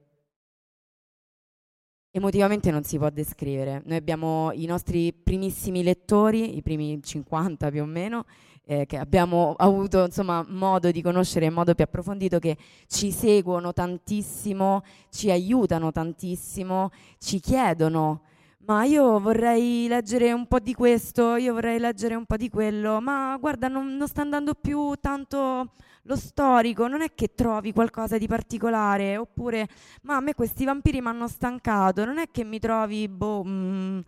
emotivamente 2.11 2.71
non 2.71 2.83
si 2.85 2.99
può 2.99 3.11
descrivere. 3.11 3.83
Noi 3.85 3.97
abbiamo 3.97 4.51
i 4.53 4.67
nostri 4.67 5.13
primissimi 5.13 5.83
lettori, 5.83 6.57
i 6.57 6.63
primi 6.63 7.01
50 7.03 7.71
più 7.71 7.83
o 7.83 7.87
meno, 7.87 8.25
eh, 8.65 8.87
che 8.87 8.99
abbiamo 8.99 9.55
avuto 9.57 10.05
insomma, 10.05 10.45
modo 10.47 10.91
di 10.91 11.03
conoscere 11.03 11.47
in 11.47 11.53
modo 11.53 11.75
più 11.75 11.85
approfondito, 11.85 12.39
che 12.39 12.57
ci 12.87 13.11
seguono 13.11 13.73
tantissimo, 13.73 14.83
ci 15.11 15.31
aiutano 15.31 15.93
tantissimo, 15.93 16.91
ci 17.19 17.41
chiedono 17.41 18.23
ma 18.69 18.85
io 18.85 19.19
vorrei 19.19 19.87
leggere 19.89 20.31
un 20.31 20.47
po' 20.47 20.59
di 20.59 20.75
questo, 20.75 21.37
io 21.37 21.55
vorrei 21.55 21.79
leggere 21.79 22.15
un 22.15 22.27
po' 22.27 22.37
di 22.37 22.51
quello, 22.51 23.01
ma 23.01 23.35
guarda, 23.41 23.67
non, 23.69 23.97
non 23.97 24.07
sta 24.07 24.21
andando 24.21 24.53
più 24.53 24.93
tanto 25.01 25.71
lo 26.09 26.17
storico, 26.17 26.89
non 26.89 27.03
è 27.03 27.15
che 27.15 27.35
trovi 27.35 27.73
qualcosa 27.73 28.17
di 28.17 28.27
particolare, 28.27 29.19
oppure, 29.19 29.69
ma 30.03 30.17
a 30.17 30.21
me 30.21 30.35
questi 30.35 30.65
vampiri 30.65 31.03
mi 31.03 31.09
hanno 31.09 31.29
stancato, 31.29 32.07
non 32.07 32.17
è 32.17 32.31
che 32.31 32.45
mi 32.45 32.59
trovi, 32.59 33.07
boh, 33.09 33.45
mm, 33.45 34.01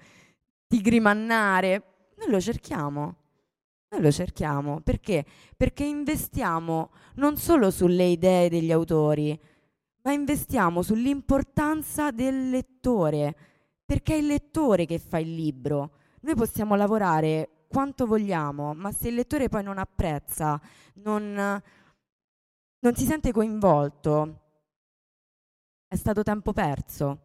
tigri 0.66 0.98
mannare. 0.98 1.82
Noi 2.16 2.30
lo 2.30 2.40
cerchiamo. 2.40 3.16
Noi 3.90 4.02
lo 4.02 4.10
cerchiamo 4.12 4.80
perché? 4.80 5.24
Perché 5.56 5.84
investiamo 5.84 6.90
non 7.16 7.36
solo 7.36 7.70
sulle 7.70 8.04
idee 8.04 8.48
degli 8.48 8.70
autori, 8.70 9.38
ma 10.02 10.12
investiamo 10.12 10.80
sull'importanza 10.80 12.12
del 12.12 12.50
lettore 12.50 13.34
perché 13.84 14.14
è 14.14 14.18
il 14.18 14.26
lettore 14.26 14.86
che 14.86 14.98
fa 15.00 15.18
il 15.18 15.34
libro. 15.34 15.90
Noi 16.20 16.36
possiamo 16.36 16.76
lavorare 16.76 17.64
quanto 17.66 18.06
vogliamo, 18.06 18.72
ma 18.72 18.92
se 18.92 19.08
il 19.08 19.16
lettore 19.16 19.48
poi 19.48 19.64
non 19.64 19.78
apprezza, 19.78 20.60
non, 21.02 21.60
non 22.80 22.94
si 22.94 23.04
sente 23.04 23.32
coinvolto, 23.32 24.38
è 25.86 25.96
stato 25.96 26.22
tempo 26.22 26.52
perso. 26.52 27.18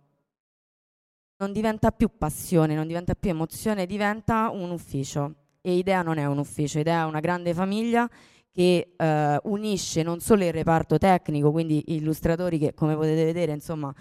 Non 1.37 1.51
diventa 1.51 1.91
più 1.91 2.09
passione, 2.17 2.75
non 2.75 2.87
diventa 2.87 3.13
più 3.13 3.29
emozione, 3.29 3.85
diventa 3.85 4.49
un 4.49 4.71
ufficio. 4.71 5.33
E 5.61 5.75
Idea 5.75 6.01
non 6.01 6.17
è 6.17 6.25
un 6.25 6.37
ufficio, 6.37 6.79
Idea 6.79 7.01
è 7.01 7.05
una 7.05 7.19
grande 7.19 7.53
famiglia 7.53 8.09
che 8.51 8.93
eh, 8.95 9.39
unisce 9.43 10.01
non 10.03 10.19
solo 10.19 10.45
il 10.45 10.53
reparto 10.53 10.97
tecnico, 10.97 11.51
quindi 11.51 11.95
illustratori 11.95 12.57
che 12.57 12.73
come 12.73 12.95
potete 12.95 13.25
vedere 13.25 13.51
insomma 13.51 13.93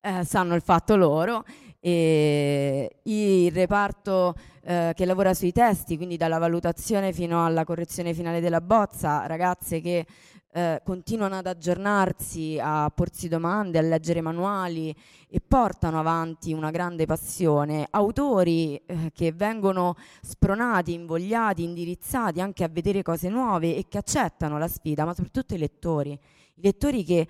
eh, 0.00 0.24
sanno 0.24 0.54
il 0.54 0.62
fatto 0.62 0.96
loro, 0.96 1.44
e 1.78 3.00
il 3.02 3.50
reparto 3.52 4.34
eh, 4.62 4.92
che 4.94 5.04
lavora 5.04 5.34
sui 5.34 5.50
testi, 5.52 5.96
quindi 5.96 6.16
dalla 6.16 6.38
valutazione 6.38 7.12
fino 7.12 7.44
alla 7.44 7.64
correzione 7.64 8.14
finale 8.14 8.40
della 8.40 8.60
bozza, 8.60 9.26
ragazze 9.26 9.80
che 9.80 10.06
eh, 10.54 10.82
continuano 10.84 11.36
ad 11.36 11.46
aggiornarsi, 11.46 12.58
a 12.60 12.90
porsi 12.94 13.26
domande, 13.28 13.78
a 13.78 13.82
leggere 13.82 14.20
manuali 14.20 14.94
e 15.26 15.40
portano 15.40 15.98
avanti 15.98 16.52
una 16.52 16.70
grande 16.70 17.06
passione, 17.06 17.86
autori 17.90 18.76
eh, 18.84 19.10
che 19.14 19.32
vengono 19.32 19.96
spronati, 20.20 20.92
invogliati, 20.92 21.62
indirizzati 21.62 22.42
anche 22.42 22.64
a 22.64 22.68
vedere 22.68 23.02
cose 23.02 23.30
nuove 23.30 23.76
e 23.76 23.86
che 23.88 23.96
accettano 23.96 24.58
la 24.58 24.68
sfida, 24.68 25.06
ma 25.06 25.14
soprattutto 25.14 25.54
i 25.54 25.58
lettori, 25.58 26.12
i 26.12 26.62
lettori 26.62 27.02
che 27.02 27.28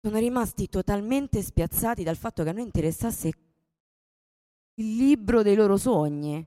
sono 0.00 0.18
rimasti 0.18 0.68
totalmente 0.68 1.42
spiazzati 1.42 2.02
dal 2.02 2.16
fatto 2.16 2.42
che 2.42 2.50
a 2.50 2.52
noi 2.52 2.64
interessasse 2.64 3.28
il 3.28 4.96
libro 4.96 5.42
dei 5.42 5.54
loro 5.54 5.76
sogni. 5.76 6.44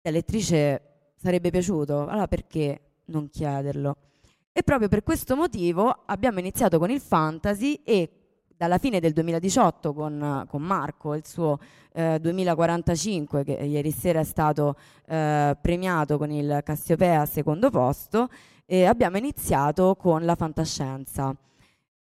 La 0.00 0.10
lettrice 0.10 1.12
sarebbe 1.16 1.50
piaciuto, 1.50 2.06
allora 2.06 2.26
perché 2.28 2.93
non 3.06 3.28
chiederlo? 3.28 3.96
E 4.52 4.62
proprio 4.62 4.88
per 4.88 5.02
questo 5.02 5.34
motivo 5.34 6.02
abbiamo 6.06 6.38
iniziato 6.38 6.78
con 6.78 6.90
il 6.90 7.00
fantasy 7.00 7.80
e 7.84 8.08
dalla 8.56 8.78
fine 8.78 9.00
del 9.00 9.12
2018 9.12 9.92
con, 9.92 10.44
con 10.48 10.62
Marco, 10.62 11.14
il 11.14 11.26
suo 11.26 11.58
eh, 11.92 12.18
2045, 12.20 13.44
che 13.44 13.52
ieri 13.52 13.90
sera 13.90 14.20
è 14.20 14.24
stato 14.24 14.76
eh, 15.06 15.56
premiato 15.60 16.18
con 16.18 16.30
il 16.30 16.60
Cassiopea 16.62 17.22
a 17.22 17.26
secondo 17.26 17.70
posto, 17.70 18.28
e 18.64 18.84
abbiamo 18.84 19.16
iniziato 19.16 19.96
con 19.96 20.24
la 20.24 20.34
fantascienza, 20.34 21.34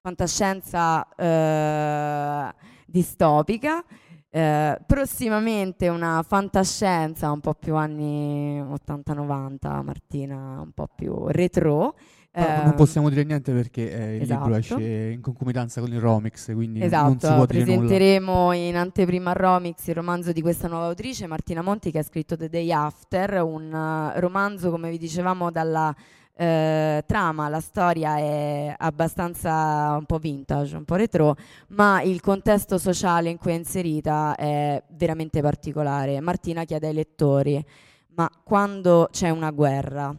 fantascienza 0.02 1.08
eh, 1.15 2.54
distopica 2.86 3.84
Eh, 4.30 4.78
prossimamente 4.86 5.88
una 5.88 6.24
fantascienza 6.28 7.32
un 7.32 7.40
po' 7.40 7.54
più 7.54 7.76
anni 7.76 8.62
80-90, 8.62 9.84
Martina, 9.84 10.62
un 10.62 10.72
po' 10.74 10.90
più 10.94 11.28
retro. 11.28 11.96
Eh, 12.32 12.63
non 12.63 12.76
possiamo 12.76 13.10
dire 13.10 13.24
niente 13.24 13.52
perché 13.52 13.90
eh, 13.90 14.16
il 14.18 14.22
esatto. 14.22 14.44
libro 14.44 14.60
esce 14.60 15.12
in 15.12 15.22
concomitanza 15.22 15.82
con 15.82 15.92
il 15.92 16.00
Romix, 16.00 16.54
quindi 16.54 16.84
esatto, 16.84 17.08
non 17.08 17.20
si 17.20 17.28
può 17.34 17.46
dire 17.48 17.63
presenteremo 17.63 18.52
in 18.52 18.76
anteprima 18.76 19.32
Romix 19.34 19.88
il 19.88 19.96
romanzo 19.96 20.32
di 20.32 20.42
questa 20.42 20.68
nuova 20.68 20.86
autrice, 20.86 21.26
Martina 21.26 21.63
Monti, 21.63 21.90
che 21.90 21.98
ha 21.98 22.04
scritto 22.04 22.38
The 22.38 22.50
Day 22.50 22.72
After, 22.72 23.42
un 23.42 23.74
uh, 23.74 24.20
romanzo, 24.20 24.70
come 24.70 24.92
vi 24.92 25.00
dicevamo, 25.00 25.50
dalla 25.50 25.96
eh, 26.38 27.04
trama, 27.08 27.50
la 27.50 27.60
storia 27.60 28.17
è 28.17 28.76
abbastanza 28.78 29.95
un 29.97 30.06
po' 30.06 30.19
vintage, 30.19 30.76
un 30.76 30.86
po' 30.86 30.95
retro, 30.95 31.36
ma 31.69 32.02
il 32.02 32.21
contesto 32.21 32.78
sociale 32.78 33.30
in 33.30 33.38
cui 33.38 33.52
è 33.52 33.56
inserita 33.56 34.36
è 34.36 34.82
veramente 34.89 35.41
particolare. 35.41 36.19
Martina 36.19 36.63
chiede 36.63 36.88
ai 36.88 36.93
lettori, 36.93 37.65
ma 38.10 38.30
quando 38.43 39.10
c'è 39.12 39.30
una 39.30 39.52
guerra, 39.52 40.15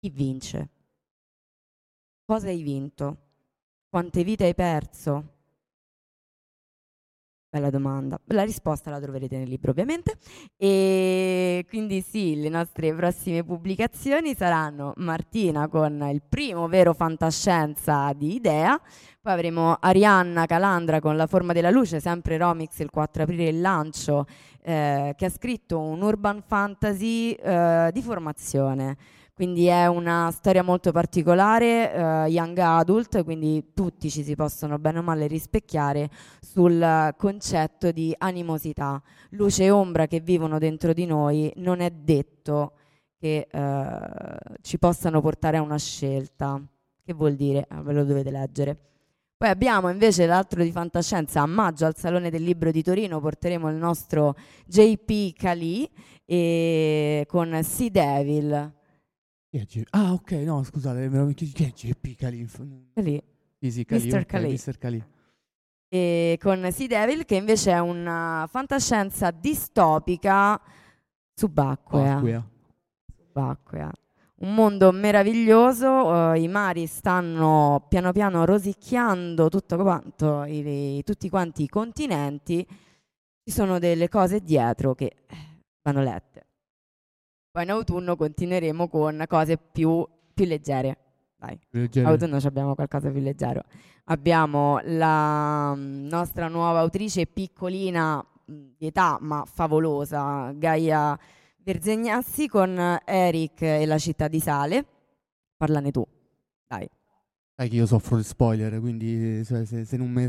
chi 0.00 0.08
vince? 0.10 0.68
Cosa 2.24 2.48
hai 2.48 2.62
vinto? 2.62 3.16
Quante 3.90 4.24
vite 4.24 4.44
hai 4.44 4.54
perso? 4.54 5.39
Bella 7.52 7.70
domanda. 7.70 8.16
La 8.26 8.44
risposta 8.44 8.90
la 8.90 9.00
troverete 9.00 9.36
nel 9.36 9.48
libro 9.48 9.72
ovviamente. 9.72 10.18
E 10.56 11.64
quindi 11.68 12.00
sì, 12.00 12.40
le 12.40 12.48
nostre 12.48 12.94
prossime 12.94 13.42
pubblicazioni 13.42 14.36
saranno 14.36 14.92
Martina 14.98 15.66
con 15.66 16.08
il 16.12 16.22
primo 16.22 16.68
vero 16.68 16.94
fantascienza 16.94 18.12
di 18.12 18.36
Idea, 18.36 18.80
poi 19.20 19.32
avremo 19.32 19.76
Arianna 19.80 20.46
Calandra 20.46 21.00
con 21.00 21.16
La 21.16 21.26
forma 21.26 21.52
della 21.52 21.70
luce, 21.70 21.98
sempre 21.98 22.38
Romix 22.38 22.78
il 22.78 22.90
4 22.90 23.24
aprile 23.24 23.48
il 23.48 23.60
lancio, 23.60 24.26
eh, 24.62 25.14
che 25.16 25.24
ha 25.24 25.30
scritto 25.30 25.80
un 25.80 26.02
urban 26.02 26.44
fantasy 26.46 27.32
eh, 27.32 27.90
di 27.92 28.00
formazione 28.00 28.96
quindi 29.40 29.68
è 29.68 29.86
una 29.86 30.30
storia 30.32 30.62
molto 30.62 30.92
particolare, 30.92 31.90
uh, 31.94 32.28
young 32.28 32.58
adult, 32.58 33.24
quindi 33.24 33.72
tutti 33.72 34.10
ci 34.10 34.22
si 34.22 34.36
possono 34.36 34.78
bene 34.78 34.98
o 34.98 35.02
male 35.02 35.26
rispecchiare 35.26 36.10
sul 36.42 37.14
concetto 37.16 37.90
di 37.90 38.14
animosità. 38.18 39.02
Luce 39.30 39.64
e 39.64 39.70
ombra 39.70 40.06
che 40.06 40.20
vivono 40.20 40.58
dentro 40.58 40.92
di 40.92 41.06
noi 41.06 41.50
non 41.56 41.80
è 41.80 41.88
detto 41.88 42.72
che 43.18 43.48
uh, 43.50 44.58
ci 44.60 44.78
possano 44.78 45.22
portare 45.22 45.56
a 45.56 45.62
una 45.62 45.78
scelta. 45.78 46.60
Che 47.02 47.14
vuol 47.14 47.34
dire? 47.34 47.64
Ah, 47.70 47.80
ve 47.80 47.94
lo 47.94 48.04
dovete 48.04 48.30
leggere. 48.30 48.76
Poi 49.38 49.48
abbiamo 49.48 49.88
invece 49.88 50.26
l'altro 50.26 50.62
di 50.62 50.70
fantascienza, 50.70 51.40
a 51.40 51.46
maggio 51.46 51.86
al 51.86 51.96
Salone 51.96 52.28
del 52.28 52.42
Libro 52.42 52.70
di 52.70 52.82
Torino 52.82 53.20
porteremo 53.20 53.70
il 53.70 53.76
nostro 53.76 54.36
JP 54.66 55.32
Cali 55.32 55.88
con 57.26 57.58
Sea 57.62 57.88
Devil 57.88 58.78
Ah, 59.90 60.12
ok, 60.12 60.30
no, 60.44 60.62
scusate, 60.62 61.08
me 61.08 61.34
chi 61.34 61.52
è 61.64 61.72
JP 61.72 62.14
Calif? 62.14 62.62
Lì. 62.94 63.20
Sì, 63.58 63.70
sì, 63.70 63.86
Mr. 63.88 64.24
Cali. 64.24 65.04
E 65.88 66.38
con 66.40 66.70
Sea 66.70 66.86
Devil, 66.86 67.24
che 67.24 67.34
invece 67.34 67.72
è 67.72 67.80
una 67.80 68.48
fantascienza 68.48 69.32
distopica 69.32 70.60
subacquea. 71.34 72.16
Acquea. 72.16 72.48
Subacquea. 73.16 73.90
Un 74.36 74.54
mondo 74.54 74.92
meraviglioso, 74.92 75.88
uh, 75.88 76.34
i 76.34 76.46
mari 76.46 76.86
stanno 76.86 77.84
piano 77.88 78.12
piano 78.12 78.44
rosicchiando 78.44 79.48
tutto 79.48 79.76
quanto, 79.76 80.44
i, 80.44 81.02
tutti 81.04 81.28
quanti 81.28 81.64
i 81.64 81.68
continenti, 81.68 82.66
ci 83.42 83.50
sono 83.50 83.78
delle 83.78 84.08
cose 84.08 84.40
dietro 84.40 84.94
che 84.94 85.12
vanno 85.82 86.02
lette. 86.02 86.46
Poi 87.52 87.64
in 87.64 87.70
autunno 87.70 88.14
continueremo 88.14 88.88
con 88.88 89.24
cose 89.26 89.56
più, 89.56 90.06
più 90.32 90.44
leggere. 90.44 90.98
Dai, 91.36 91.58
leggere. 91.70 92.06
autunno 92.06 92.36
abbiamo 92.36 92.74
qualcosa 92.76 93.10
più 93.10 93.20
leggero. 93.20 93.62
Abbiamo 94.04 94.78
la 94.84 95.74
mm, 95.74 96.06
nostra 96.06 96.46
nuova 96.46 96.78
autrice 96.78 97.26
piccolina 97.26 98.24
mm, 98.50 98.68
di 98.76 98.86
età 98.86 99.18
ma 99.20 99.44
favolosa, 99.44 100.52
Gaia 100.52 101.18
Verzegnassi 101.62 102.46
con 102.46 102.98
Eric 103.04 103.62
e 103.62 103.84
la 103.84 103.98
città 103.98 104.28
di 104.28 104.38
Sale. 104.38 104.86
Parlane 105.56 105.90
tu, 105.90 106.06
dai. 106.68 106.88
Sai 107.56 107.68
che 107.68 107.74
io 107.76 107.86
soffro 107.86 108.16
di 108.16 108.22
spoiler, 108.22 108.78
quindi 108.78 109.42
se, 109.44 109.66
se, 109.66 109.84
se 109.84 109.96
non 109.96 110.08
mi 110.10 110.28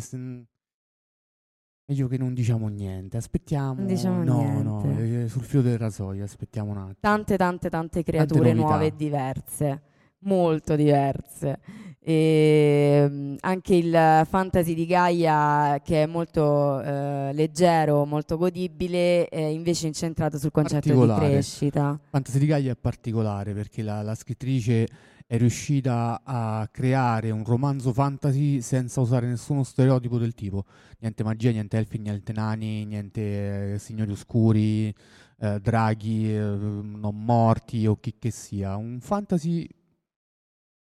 Meglio 1.92 2.08
che 2.08 2.18
non 2.18 2.34
diciamo 2.34 2.70
niente, 2.70 3.18
aspettiamo. 3.18 3.74
Non 3.74 3.86
diciamo 3.86 4.24
no, 4.24 4.38
niente. 4.38 4.64
no, 4.64 4.98
eh, 4.98 5.28
sul 5.28 5.42
filo 5.42 5.62
del 5.62 5.78
rasoio, 5.78 6.24
aspettiamo 6.24 6.72
un 6.72 6.78
attimo. 6.78 6.96
Tante, 7.02 7.36
tante, 7.36 7.70
tante 7.70 8.02
creature 8.02 8.40
tante 8.40 8.54
nuove 8.54 8.86
e 8.86 8.94
diverse, 8.96 9.82
molto 10.20 10.78
diverse. 10.78 11.60
E 12.00 13.06
mm, 13.10 13.36
anche 13.42 13.76
il 13.76 14.26
fantasy 14.26 14.74
di 14.74 14.86
Gaia, 14.86 15.82
che 15.84 16.04
è 16.04 16.06
molto 16.06 16.80
eh, 16.82 17.32
leggero, 17.34 18.06
molto 18.06 18.38
godibile, 18.38 19.28
è 19.28 19.42
invece 19.42 19.88
incentrato 19.88 20.38
sul 20.38 20.52
concetto 20.52 20.94
di 20.94 21.14
crescita. 21.14 22.00
Fantasy 22.10 22.40
di 22.40 22.46
Gaia 22.46 22.72
è 22.72 22.78
particolare 22.78 23.54
perché 23.54 23.82
la, 23.82 24.02
la 24.02 24.16
scrittrice 24.16 24.88
è 25.32 25.38
riuscita 25.38 26.24
a 26.26 26.68
creare 26.70 27.32
un 27.32 27.46
romanzo 27.46 27.94
fantasy 27.94 28.60
senza 28.60 29.00
usare 29.00 29.28
nessuno 29.28 29.64
stereotipo 29.64 30.18
del 30.18 30.34
tipo. 30.34 30.66
Niente 31.00 31.24
magia, 31.24 31.52
niente 31.52 31.78
elfi, 31.78 32.00
niente 32.00 32.34
nani, 32.34 32.84
niente 32.84 33.76
eh, 33.76 33.80
signori 33.80 34.12
oscuri, 34.12 34.94
eh, 35.40 35.60
draghi 35.62 36.36
eh, 36.36 36.38
non 36.42 37.24
morti 37.24 37.88
o 37.88 37.96
chi 37.98 38.18
che 38.20 38.30
sia. 38.30 38.76
Un 38.76 39.00
fantasy 39.00 39.66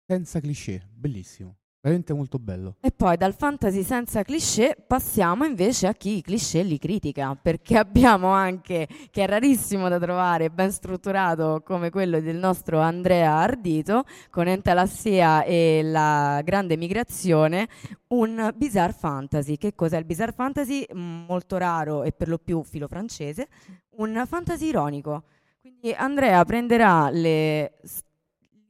senza 0.05 0.41
cliché, 0.41 0.85
bellissimo. 0.91 1.60
Veramente 1.83 2.13
molto 2.13 2.37
bello. 2.37 2.75
E 2.79 2.91
poi 2.91 3.17
dal 3.17 3.33
fantasy 3.33 3.81
senza 3.81 4.21
cliché 4.21 4.77
passiamo 4.85 5.45
invece 5.45 5.87
a 5.87 5.93
chi 5.93 6.17
i 6.17 6.21
cliché 6.21 6.61
li 6.61 6.77
critica, 6.77 7.35
perché 7.35 7.75
abbiamo 7.75 8.27
anche, 8.27 8.87
che 9.09 9.23
è 9.23 9.27
rarissimo 9.27 9.89
da 9.89 9.97
trovare, 9.97 10.51
ben 10.51 10.71
strutturato 10.71 11.63
come 11.65 11.89
quello 11.89 12.19
del 12.19 12.37
nostro 12.37 12.79
Andrea 12.79 13.31
Ardito, 13.31 14.03
con 14.29 14.47
Entalassia 14.47 15.43
e 15.43 15.81
la 15.83 16.41
grande 16.43 16.77
migrazione, 16.77 17.67
un 18.09 18.53
bizarre 18.55 18.93
fantasy. 18.93 19.57
Che 19.57 19.73
cos'è 19.73 19.97
il 19.97 20.05
bizarre 20.05 20.33
fantasy? 20.33 20.85
Molto 20.93 21.57
raro 21.57 22.03
e 22.03 22.11
per 22.11 22.27
lo 22.27 22.37
più 22.37 22.61
filo 22.61 22.87
francese, 22.87 23.47
un 23.95 24.23
fantasy 24.27 24.67
ironico. 24.67 25.23
Quindi 25.59 25.93
Andrea 25.93 26.45
prenderà 26.45 27.09
le, 27.09 27.79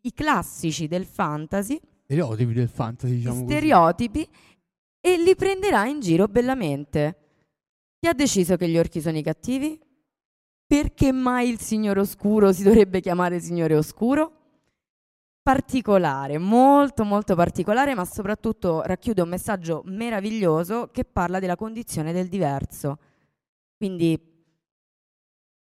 i 0.04 0.14
classici 0.14 0.88
del 0.88 1.04
fantasy 1.04 1.78
stereotipi 2.12 2.54
del 2.54 2.68
fantasy, 2.68 3.16
diciamo 3.16 3.46
stereotipi 3.46 4.28
e 5.00 5.18
li 5.18 5.36
prenderà 5.36 5.86
in 5.86 6.02
giro 6.02 6.28
bellamente. 6.28 7.18
Chi 7.98 8.08
ha 8.08 8.14
deciso 8.14 8.58
che 8.58 8.68
gli 8.68 8.78
orchi 8.78 9.00
sono 9.00 9.18
i 9.18 9.24
cattivi? 9.24 9.80
Perché 10.66 11.12
mai 11.12 11.50
il 11.50 11.60
Signore 11.60 12.02
Oscuro 12.02 12.52
si 12.52 12.64
dovrebbe 12.64 13.00
chiamare 13.00 13.40
Signore 13.40 13.76
Oscuro? 13.76 14.40
Particolare, 15.42 16.38
molto 16.38 17.04
molto 17.04 17.36
particolare, 17.36 17.96
ma 17.96 18.06
soprattutto 18.06 18.82
racchiude 18.82 19.22
un 19.22 19.30
messaggio 19.30 19.82
meraviglioso 19.86 20.90
che 20.92 21.04
parla 21.06 21.40
della 21.40 21.56
condizione 21.56 22.14
del 22.14 22.28
diverso. 22.28 23.00
Quindi 23.78 24.20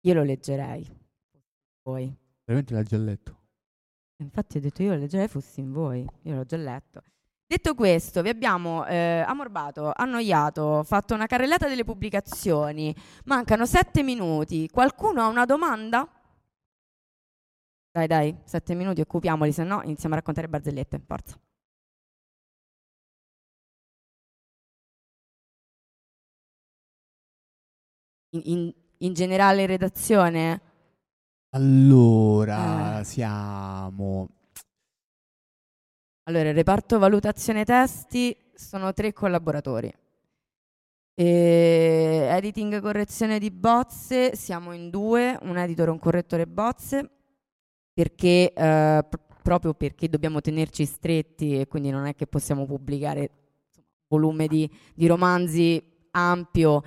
io 0.02 0.14
lo 0.14 0.24
leggerei. 0.24 0.90
Voi. 1.84 2.14
Veramente 2.44 2.74
l'ha 2.74 2.84
già 2.84 2.98
letto. 2.98 3.41
Infatti 4.22 4.58
ho 4.58 4.62
detto 4.62 4.84
io 4.84 4.94
lo 4.94 5.00
leggerei 5.00 5.28
fossi 5.28 5.60
in 5.62 5.72
voi, 5.72 6.06
io 6.24 6.36
l'ho 6.36 6.46
già 6.46 6.58
letto. 6.58 7.02
Detto 7.46 7.76
questo, 7.76 8.22
vi 8.22 8.30
abbiamo 8.30 8.86
eh, 8.86 9.24
ammorbato, 9.28 9.92
annoiato, 9.94 10.84
fatto 10.84 11.14
una 11.14 11.26
carrellata 11.26 11.68
delle 11.68 11.84
pubblicazioni. 11.84 12.96
Mancano 13.26 13.66
sette 13.66 14.04
minuti. 14.04 14.70
Qualcuno 14.70 15.22
ha 15.22 15.28
una 15.28 15.46
domanda? 15.46 16.08
Dai, 17.92 18.08
dai, 18.08 18.38
sette 18.46 18.74
minuti, 18.74 19.02
occupiamoli, 19.02 19.52
se 19.52 19.64
no 19.64 19.82
iniziamo 19.84 20.16
a 20.16 20.18
raccontare 20.20 20.48
barzellette. 20.48 21.02
Forza. 21.06 21.38
In, 28.34 28.42
in, 28.46 28.74
in 29.00 29.14
generale 29.14 29.66
redazione? 29.66 30.71
Allora, 31.54 33.00
eh. 33.00 33.04
siamo... 33.04 34.30
Allora, 36.24 36.50
il 36.50 36.56
reparto 36.56 36.98
valutazione 36.98 37.66
testi 37.66 38.36
sono 38.54 38.94
tre 38.94 39.12
collaboratori. 39.12 39.94
E 41.14 42.28
editing 42.32 42.80
correzione 42.80 43.38
di 43.38 43.52
bozze, 43.52 44.36
siamo 44.36 44.72
in 44.72 44.90
due, 44.90 45.38
un 45.42 45.58
editor 45.58 45.90
e 45.90 45.92
un 45.92 46.00
correttore 46.00 46.48
bozze, 46.48 47.10
perché, 47.94 48.54
eh, 48.54 49.06
pr- 49.10 49.42
proprio 49.44 49.74
perché 49.74 50.08
dobbiamo 50.08 50.40
tenerci 50.40 50.86
stretti 50.86 51.60
e 51.60 51.68
quindi 51.68 51.90
non 51.90 52.06
è 52.06 52.16
che 52.16 52.28
possiamo 52.28 52.66
pubblicare 52.66 53.30
insomma, 53.68 53.88
volume 54.08 54.48
di, 54.48 54.72
di 54.96 55.08
romanzi 55.08 55.84
ampio 56.12 56.82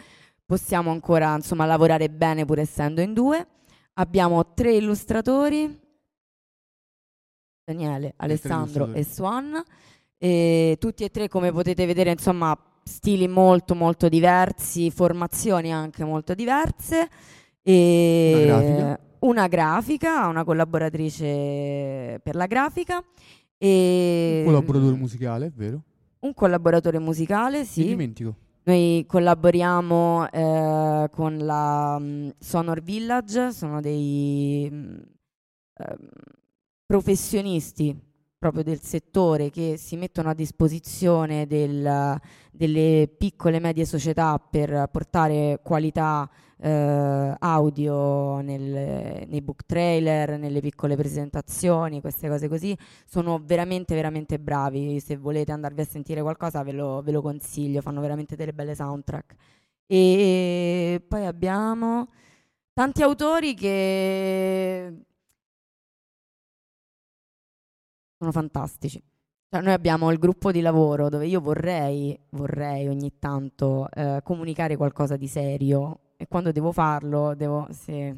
possiamo 0.46 0.90
ancora 0.90 1.34
insomma, 1.34 1.66
lavorare 1.66 2.08
bene 2.08 2.46
pur 2.46 2.60
essendo 2.60 3.02
in 3.02 3.12
due. 3.12 3.46
Abbiamo 4.04 4.54
tre 4.54 4.74
illustratori, 4.74 5.80
Daniele, 7.64 8.14
Alessandro 8.16 8.92
e 8.92 9.04
Swan, 9.04 9.62
e 10.18 10.76
tutti 10.80 11.04
e 11.04 11.10
tre 11.10 11.28
come 11.28 11.52
potete 11.52 11.86
vedere 11.86 12.10
insomma 12.10 12.58
stili 12.82 13.28
molto 13.28 13.76
molto 13.76 14.08
diversi, 14.08 14.90
formazioni 14.90 15.72
anche 15.72 16.04
molto 16.04 16.34
diverse. 16.34 17.08
E 17.62 18.42
una 18.44 18.58
grafica. 18.58 19.00
una 19.20 19.46
grafica, 19.46 20.26
una 20.26 20.44
collaboratrice 20.44 22.20
per 22.22 22.34
la 22.34 22.46
grafica 22.46 23.02
e 23.56 24.42
Un 24.44 24.52
collaboratore 24.52 24.96
musicale, 24.96 25.46
è 25.46 25.50
vero? 25.54 25.82
un 26.24 26.34
collaboratore 26.34 26.98
musicale, 26.98 27.60
Mi 27.60 27.64
sì. 27.64 27.84
dimentico. 27.84 28.34
Noi 28.66 29.04
collaboriamo 29.06 30.30
eh, 30.30 31.08
con 31.10 31.36
la 31.38 31.98
mm, 32.00 32.30
Sonor 32.38 32.80
Village, 32.80 33.52
sono 33.52 33.80
dei 33.82 34.64
ehm, 34.64 35.02
professionisti 36.86 37.94
proprio 38.44 38.62
del 38.62 38.82
settore 38.82 39.48
che 39.48 39.76
si 39.78 39.96
mettono 39.96 40.28
a 40.28 40.34
disposizione 40.34 41.46
del- 41.46 42.20
delle 42.52 43.08
piccole 43.16 43.56
e 43.56 43.60
medie 43.60 43.86
società 43.86 44.38
per 44.38 44.86
portare 44.92 45.60
qualità 45.62 46.28
eh, 46.58 47.34
audio 47.38 48.40
nel- 48.40 49.26
nei 49.26 49.40
book 49.42 49.64
trailer, 49.66 50.38
nelle 50.38 50.60
piccole 50.60 50.94
presentazioni, 50.94 52.00
queste 52.02 52.28
cose 52.28 52.48
così. 52.48 52.76
Sono 53.06 53.40
veramente, 53.42 53.94
veramente 53.94 54.38
bravi. 54.38 55.00
Se 55.00 55.16
volete 55.16 55.52
andarvi 55.52 55.80
a 55.80 55.84
sentire 55.84 56.20
qualcosa, 56.22 56.62
ve 56.62 56.72
lo, 56.72 57.00
ve 57.02 57.12
lo 57.12 57.22
consiglio. 57.22 57.80
Fanno 57.80 58.00
veramente 58.00 58.36
delle 58.36 58.52
belle 58.52 58.74
soundtrack. 58.74 59.34
E 59.86 61.02
poi 61.08 61.24
abbiamo 61.26 62.08
tanti 62.72 63.02
autori 63.02 63.54
che 63.54 64.92
sono 68.24 68.32
fantastici. 68.32 69.02
Cioè, 69.48 69.62
noi 69.62 69.72
abbiamo 69.72 70.10
il 70.10 70.18
gruppo 70.18 70.50
di 70.50 70.60
lavoro 70.60 71.08
dove 71.08 71.26
io 71.26 71.40
vorrei, 71.40 72.18
vorrei 72.30 72.88
ogni 72.88 73.18
tanto 73.18 73.88
eh, 73.92 74.20
comunicare 74.24 74.76
qualcosa 74.76 75.16
di 75.16 75.28
serio 75.28 76.00
e 76.16 76.26
quando 76.26 76.50
devo 76.50 76.72
farlo 76.72 77.34
devo, 77.34 77.66
sì, 77.70 78.12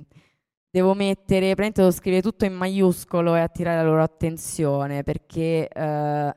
devo 0.71 0.95
mettere, 0.95 1.55
praticamente 1.55 1.81
devo 1.83 1.93
scrivere 1.93 2.23
tutto 2.23 2.47
in 2.47 2.55
maiuscolo 2.55 3.35
e 3.37 3.41
attirare 3.41 3.77
la 3.83 3.89
loro 3.89 4.03
attenzione 4.03 5.03
perché 5.03 5.69
eh, 5.69 6.35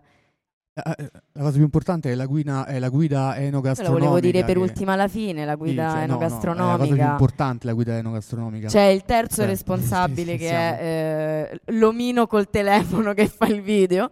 La 0.83 1.41
cosa 1.43 1.51
più 1.55 1.63
importante 1.63 2.11
è 2.11 2.15
la 2.15 2.25
guida, 2.25 2.65
è 2.65 2.79
la 2.79 2.89
guida 2.89 3.35
enogastronomica. 3.37 4.05
volevo 4.07 4.19
dire 4.19 4.43
per 4.43 4.55
che- 4.55 4.59
ultima 4.61 4.93
alla 4.93 5.07
fine, 5.07 5.45
la 5.45 5.51
Sì, 5.53 5.57
guida 5.57 5.89
cioè, 5.91 6.05
no, 6.05 6.13
no, 6.13 6.19
è 6.19 6.21
la 6.21 6.27
cosa 6.27 6.39
più 6.39 6.53
enogastronomica. 6.53 7.11
importante 7.11 7.65
la 7.67 7.73
guida 7.73 7.97
enogastronomica. 7.97 8.67
C'è 8.67 8.81
il 8.83 9.03
terzo 9.03 9.35
Cioè, 9.37 9.45
responsabile 9.47 10.31
sì, 10.33 10.37
che 10.37 10.47
siamo- 10.47 10.77
è 10.77 11.49
eh, 11.51 11.61
l'omino 11.73 12.27
col 12.27 12.49
telefono 12.49 13.13
che 13.13 13.27
fa 13.27 13.47
il 13.47 13.61
video 13.61 14.09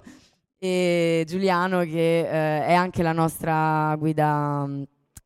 e 0.60 1.24
Giuliano 1.28 1.80
che 1.82 2.20
eh, 2.22 2.66
è 2.66 2.74
anche 2.74 3.04
la 3.04 3.12
nostra 3.12 3.96
guida 3.98 4.66
mm, 4.66 4.82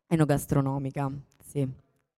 enogastronomica. 0.07 1.09
Sì. 1.45 1.67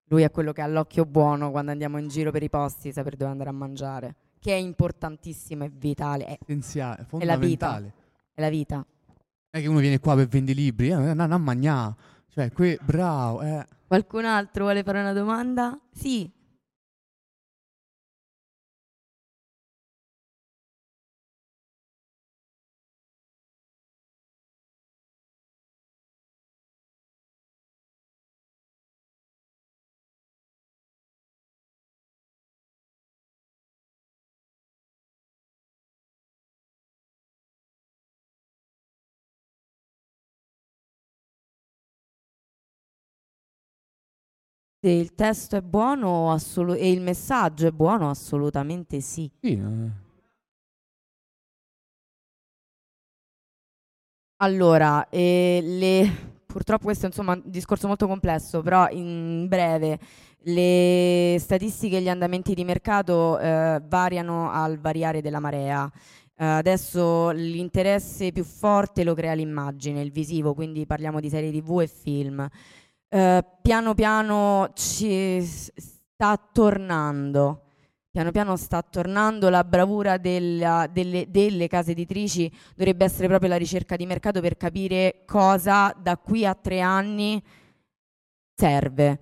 Lui 0.07 0.23
è 0.23 0.31
quello 0.31 0.51
che 0.51 0.61
ha 0.61 0.67
l'occhio 0.67 1.05
buono 1.05 1.49
quando 1.51 1.71
andiamo 1.71 1.97
in 1.97 2.07
giro 2.07 2.31
per 2.31 2.43
i 2.43 2.49
posti, 2.49 2.91
sapere 2.91 3.15
dove 3.17 3.31
andare 3.31 3.49
a 3.49 3.53
mangiare, 3.53 4.15
che 4.39 4.51
è 4.51 4.57
importantissimo 4.57 5.63
e 5.63 5.71
vitale, 5.73 6.25
è, 6.25 6.37
Essenziale, 6.41 7.07
è 7.17 7.25
la 7.25 7.37
vita. 7.37 7.81
è 8.33 8.41
la 8.41 8.49
vita. 8.49 8.85
Non 9.55 9.61
è 9.61 9.65
che 9.65 9.69
uno 9.71 9.81
viene 9.81 9.99
qua 9.99 10.15
per 10.15 10.25
vendere 10.25 10.59
libri, 10.59 10.87
eh, 10.87 10.93
andiamo 10.93 11.35
a 11.35 11.37
mangiare. 11.37 11.93
Cioè, 12.29 12.51
que- 12.51 12.79
bravo, 12.83 13.43
eh. 13.43 13.63
Qualcun 13.85 14.25
altro 14.25 14.63
vuole 14.63 14.81
fare 14.81 14.99
una 14.99 15.13
domanda? 15.13 15.79
Sì. 15.91 16.27
Se 44.83 44.89
il 44.89 45.15
testo 45.15 45.55
è 45.55 45.61
buono 45.61 46.29
assolu- 46.33 46.75
e 46.77 46.91
il 46.91 46.99
messaggio 46.99 47.67
è 47.67 47.71
buono, 47.71 48.09
assolutamente 48.09 48.99
sì. 48.99 49.31
Sì, 49.39 49.53
eh. 49.53 49.89
Allora, 54.37 55.07
eh, 55.09 55.59
le- 55.63 56.31
purtroppo 56.45 56.83
questo 56.85 57.05
è 57.05 57.07
insomma 57.07 57.33
un 57.33 57.41
discorso 57.45 57.87
molto 57.87 58.07
complesso, 58.07 58.61
però 58.61 58.87
in 58.89 59.47
breve 59.47 59.99
le 60.45 61.37
statistiche 61.39 61.97
e 61.97 62.01
gli 62.01 62.09
andamenti 62.09 62.53
di 62.53 62.65
mercato 62.65 63.39
eh, 63.39 63.81
variano 63.87 64.51
al 64.51 64.79
variare 64.79 65.21
della 65.21 65.39
marea. 65.39 65.89
Eh, 66.35 66.45
adesso 66.45 67.29
l'interesse 67.29 68.31
più 68.33 68.43
forte 68.43 69.03
lo 69.05 69.13
crea 69.13 69.33
l'immagine, 69.33 70.01
il 70.01 70.11
visivo, 70.11 70.53
quindi 70.53 70.85
parliamo 70.85 71.19
di 71.21 71.29
serie 71.29 71.51
TV 71.51 71.79
e 71.81 71.87
film. 71.87 72.47
Eh, 73.15 73.45
piano 73.61 73.93
piano 73.93 74.71
ci 74.73 75.39
sta 75.43 76.35
tornando. 76.51 77.65
Piano 78.09 78.31
piano 78.31 78.55
sta 78.55 78.81
tornando 78.81 79.49
la 79.49 79.63
bravura 79.63 80.17
della- 80.17 80.87
delle, 80.91 81.29
delle 81.29 81.67
case 81.67 81.91
editrici 81.91 82.51
dovrebbe 82.75 83.05
essere 83.05 83.27
proprio 83.27 83.49
la 83.49 83.57
ricerca 83.57 83.95
di 83.97 84.07
mercato 84.07 84.41
per 84.41 84.57
capire 84.57 85.25
cosa 85.27 85.95
da 85.95 86.17
qui 86.17 86.43
a 86.43 86.55
tre 86.55 86.79
anni 86.81 87.39
serve. 88.55 89.19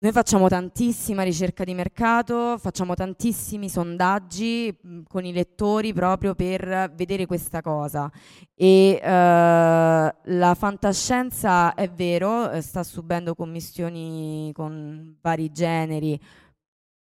Noi 0.00 0.12
facciamo 0.12 0.46
tantissima 0.46 1.24
ricerca 1.24 1.64
di 1.64 1.74
mercato, 1.74 2.56
facciamo 2.58 2.94
tantissimi 2.94 3.68
sondaggi 3.68 4.72
mh, 4.80 5.00
con 5.08 5.24
i 5.24 5.32
lettori 5.32 5.92
proprio 5.92 6.36
per 6.36 6.92
vedere 6.94 7.26
questa 7.26 7.60
cosa. 7.62 8.08
E 8.54 9.00
eh, 9.02 9.02
la 9.02 10.54
fantascienza 10.56 11.74
è 11.74 11.90
vero, 11.90 12.48
eh, 12.48 12.60
sta 12.60 12.84
subendo 12.84 13.34
commissioni 13.34 14.52
con 14.54 15.16
vari 15.20 15.50
generi, 15.50 16.16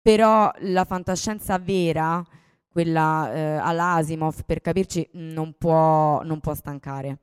però 0.00 0.50
la 0.60 0.86
fantascienza 0.86 1.58
vera, 1.58 2.24
quella 2.66 3.30
eh, 3.30 3.40
all'Asimov, 3.56 4.44
per 4.46 4.62
capirci, 4.62 5.06
non 5.12 5.52
può, 5.58 6.22
non 6.22 6.40
può 6.40 6.54
stancare. 6.54 7.18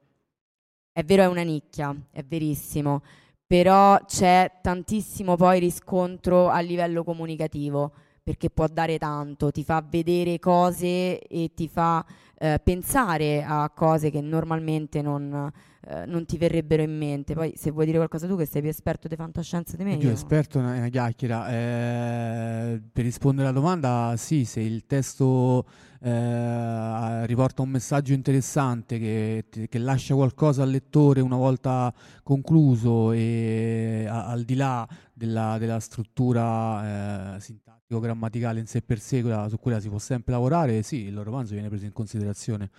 È 0.91 1.03
vero, 1.03 1.23
è 1.23 1.27
una 1.27 1.41
nicchia, 1.41 1.95
è 2.11 2.23
verissimo, 2.23 3.01
però 3.47 3.97
c'è 4.05 4.59
tantissimo 4.61 5.37
poi 5.37 5.59
riscontro 5.59 6.49
a 6.49 6.59
livello 6.59 7.05
comunicativo, 7.05 7.93
perché 8.21 8.49
può 8.49 8.67
dare 8.67 8.97
tanto, 8.97 9.51
ti 9.51 9.63
fa 9.63 9.81
vedere 9.87 10.37
cose 10.37 11.19
e 11.19 11.51
ti 11.55 11.69
fa 11.69 12.05
eh, 12.37 12.59
pensare 12.61 13.41
a 13.47 13.71
cose 13.73 14.11
che 14.11 14.19
normalmente 14.19 15.01
non, 15.01 15.49
eh, 15.89 16.05
non 16.05 16.25
ti 16.25 16.37
verrebbero 16.37 16.81
in 16.81 16.97
mente. 16.97 17.33
Poi 17.33 17.53
se 17.55 17.71
vuoi 17.71 17.85
dire 17.85 17.97
qualcosa 17.97 18.27
tu 18.27 18.35
che 18.35 18.45
sei 18.45 18.61
più 18.61 18.69
esperto 18.69 19.07
di 19.07 19.15
fantascienza 19.15 19.77
di 19.77 19.83
me, 19.83 19.93
Io 19.95 20.11
esperto 20.11 20.59
è 20.59 20.61
una, 20.61 20.73
una 20.73 20.89
chiacchiera. 20.89 21.49
Eh, 21.49 22.81
per 22.91 23.03
rispondere 23.05 23.47
alla 23.47 23.57
domanda, 23.57 24.15
sì, 24.17 24.43
se 24.43 24.59
il 24.59 24.85
testo 24.85 25.65
eh, 26.01 27.25
riporta 27.25 27.61
un 27.61 27.69
messaggio 27.69 28.13
interessante 28.13 28.99
che, 28.99 29.45
che 29.69 29.77
lascia 29.77 30.13
qualcosa 30.13 30.63
al 30.63 30.69
lettore 30.69 31.21
una 31.21 31.37
volta 31.37 31.93
concluso 32.21 33.11
e 33.13 34.05
a- 34.09 34.27
al 34.27 34.43
di 34.43 34.55
là 34.55 34.87
della, 35.13 35.57
della 35.57 35.79
struttura 35.79 37.35
eh, 37.35 37.39
sintattico-grammaticale 37.39 38.59
in 38.59 38.67
sé 38.67 38.81
per 38.81 38.99
sé, 38.99 39.21
su 39.47 39.57
quella 39.57 39.79
si 39.79 39.87
può 39.87 39.99
sempre 39.99 40.33
lavorare, 40.33 40.83
sì, 40.83 41.05
il 41.05 41.17
romanzo 41.23 41.53
viene 41.53 41.69
preso 41.69 41.85
in 41.85 41.93
considerazione. 41.93 42.69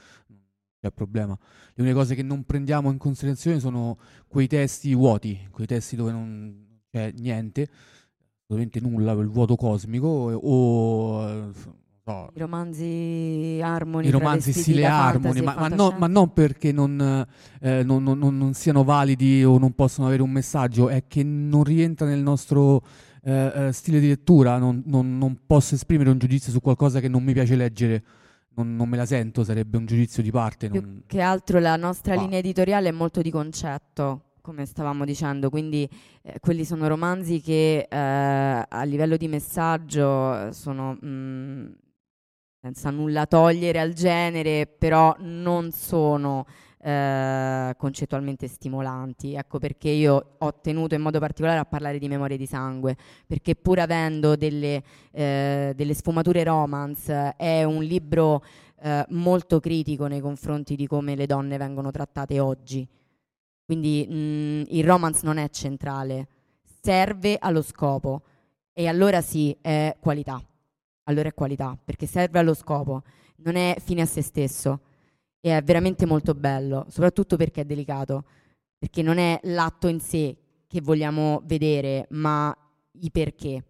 C'è 0.81 0.93
problema. 0.93 1.37
Le 1.75 1.83
uniche 1.83 1.95
cose 1.95 2.15
che 2.15 2.23
non 2.23 2.45
prendiamo 2.45 2.91
in 2.91 2.99
considerazione 2.99 3.59
sono 3.59 3.99
quei 4.29 4.47
testi 4.47 4.95
vuoti, 4.95 5.49
quei 5.51 5.67
testi 5.67 5.97
dove 5.97 6.13
non 6.13 6.55
c'è 6.91 7.13
niente, 7.19 7.69
assolutamente 8.45 8.81
nulla, 8.81 9.15
quel 9.15 9.29
vuoto 9.29 9.57
cosmico, 9.57 10.07
o 10.07 11.53
so, 11.53 12.31
I 12.33 12.39
romanzi 12.39 13.61
Harmony, 13.61 14.07
i 14.07 14.11
romanzi 14.11 14.53
stile 14.53 14.83
e 14.83 15.43
ma, 15.43 15.55
ma 15.57 15.69
no- 15.69 15.95
ma 15.99 16.07
non 16.07 16.33
perché 16.33 16.71
non, 16.71 17.27
eh, 17.61 17.83
non- 17.83 18.03
non- 18.05 18.55
siano 18.55 18.85
validi 18.85 19.43
o 19.45 19.59
non 19.59 19.73
possono 19.75 20.07
avere 20.07 20.23
un 20.23 20.31
messaggio, 20.31 20.89
è 20.89 21.09
che 21.09 21.25
non 21.25 21.65
rientra 21.65 22.07
nel 22.07 22.23
nostro 22.23 22.83
eh, 23.25 23.67
eh, 23.67 23.73
stile 23.73 23.99
di 23.99 24.07
lettura, 24.07 24.59
non, 24.59 24.81
non- 24.87 25.19
non 25.19 25.41
posso 25.45 25.75
esprimere 25.75 26.09
un 26.09 26.19
giudizio 26.19 26.53
su 26.53 26.61
qualcosa 26.61 27.01
che 27.01 27.09
non 27.09 27.25
mi 27.25 27.33
piace 27.33 27.57
leggere, 27.57 28.03
non, 28.59 28.75
non 28.75 28.89
me 28.89 28.97
la 28.97 29.07
sento, 29.07 29.45
sarebbe 29.45 29.77
un 29.77 29.87
giudizio 29.87 30.23
di 30.23 30.31
parte. 30.31 30.69
Più 30.69 30.81
non- 30.81 31.03
che 31.07 31.21
altro 31.21 31.61
la 31.61 31.77
nostra 31.77 32.15
Ma- 32.15 32.23
linea 32.23 32.39
editoriale 32.39 32.89
è 32.89 32.93
molto 32.93 33.23
di 33.23 33.31
concetto, 33.31 34.33
come 34.41 34.67
stavamo 34.67 35.05
dicendo, 35.05 35.51
quindi 35.51 35.89
eh, 36.23 36.39
quelli 36.41 36.65
sono 36.65 36.89
romanzi 36.89 37.41
che 37.41 37.87
eh, 37.89 37.97
a 37.97 38.83
livello 38.85 39.17
di 39.17 39.29
messaggio 39.29 40.53
sono 40.53 40.97
mh, 41.01 41.07
mm, 41.07 41.67
senza 42.61 42.91
nulla 42.91 43.27
togliere 43.27 43.79
al 43.79 43.93
genere, 43.93 44.67
però 44.67 45.15
non 45.21 45.71
sono 45.71 46.47
eh, 46.81 47.75
concettualmente 47.77 48.47
stimolanti. 48.47 49.35
Ecco 49.35 49.59
perché 49.59 49.89
io 49.89 50.37
ho 50.39 50.61
tenuto 50.61 50.95
in 50.95 51.01
modo 51.01 51.19
particolare 51.19 51.59
a 51.59 51.65
parlare 51.65 51.99
di 51.99 52.09
Memorie 52.09 52.37
di 52.37 52.47
sangue, 52.47 52.97
perché 53.27 53.55
pur 53.55 53.81
avendo 53.81 54.37
delle, 54.37 54.83
eh, 55.11 55.73
delle 55.75 55.95
sfumature 55.95 56.45
romance, 56.45 57.35
è 57.37 57.65
un 57.65 57.83
libro 57.83 58.45
eh, 58.81 59.05
molto 59.11 59.61
critico 59.61 60.07
nei 60.07 60.21
confronti 60.21 60.77
di 60.77 60.87
come 60.87 61.17
le 61.17 61.27
donne 61.27 61.57
vengono 61.57 61.91
trattate 61.91 62.39
oggi. 62.41 62.87
Quindi 63.65 64.07
mh, 64.09 64.15
mm, 64.15 64.63
il 64.69 64.85
romance 64.85 65.21
non 65.25 65.37
è 65.37 65.49
centrale, 65.51 66.29
serve 66.81 67.37
allo 67.39 67.63
scopo 67.63 68.23
e 68.73 68.87
allora 68.87 69.21
sì 69.21 69.57
è 69.61 69.97
qualità. 70.01 70.41
Allora 71.05 71.29
è 71.29 71.35
qualità, 71.35 71.77
perché 71.83 72.07
serve 72.07 72.39
allo 72.39 72.55
scopo, 72.55 73.03
non 73.37 73.57
è 73.57 73.77
fine 73.81 74.03
a 74.03 74.07
se 74.07 74.21
stesso 74.23 74.81
e 75.41 75.57
è 75.57 75.63
veramente 75.63 76.07
molto 76.07 76.35
bello, 76.35 76.87
soprattutto 76.89 77.37
perché 77.37 77.63
è 77.63 77.65
delicato, 77.65 78.25
perché 78.79 79.03
non 79.03 79.19
è 79.19 79.39
l'atto 79.45 79.89
in 79.89 80.01
sé 80.01 80.37
che 80.67 80.81
vogliamo 80.81 81.43
vedere, 81.45 82.07
ma 82.11 82.55
i 83.01 83.11
perché. 83.11 83.65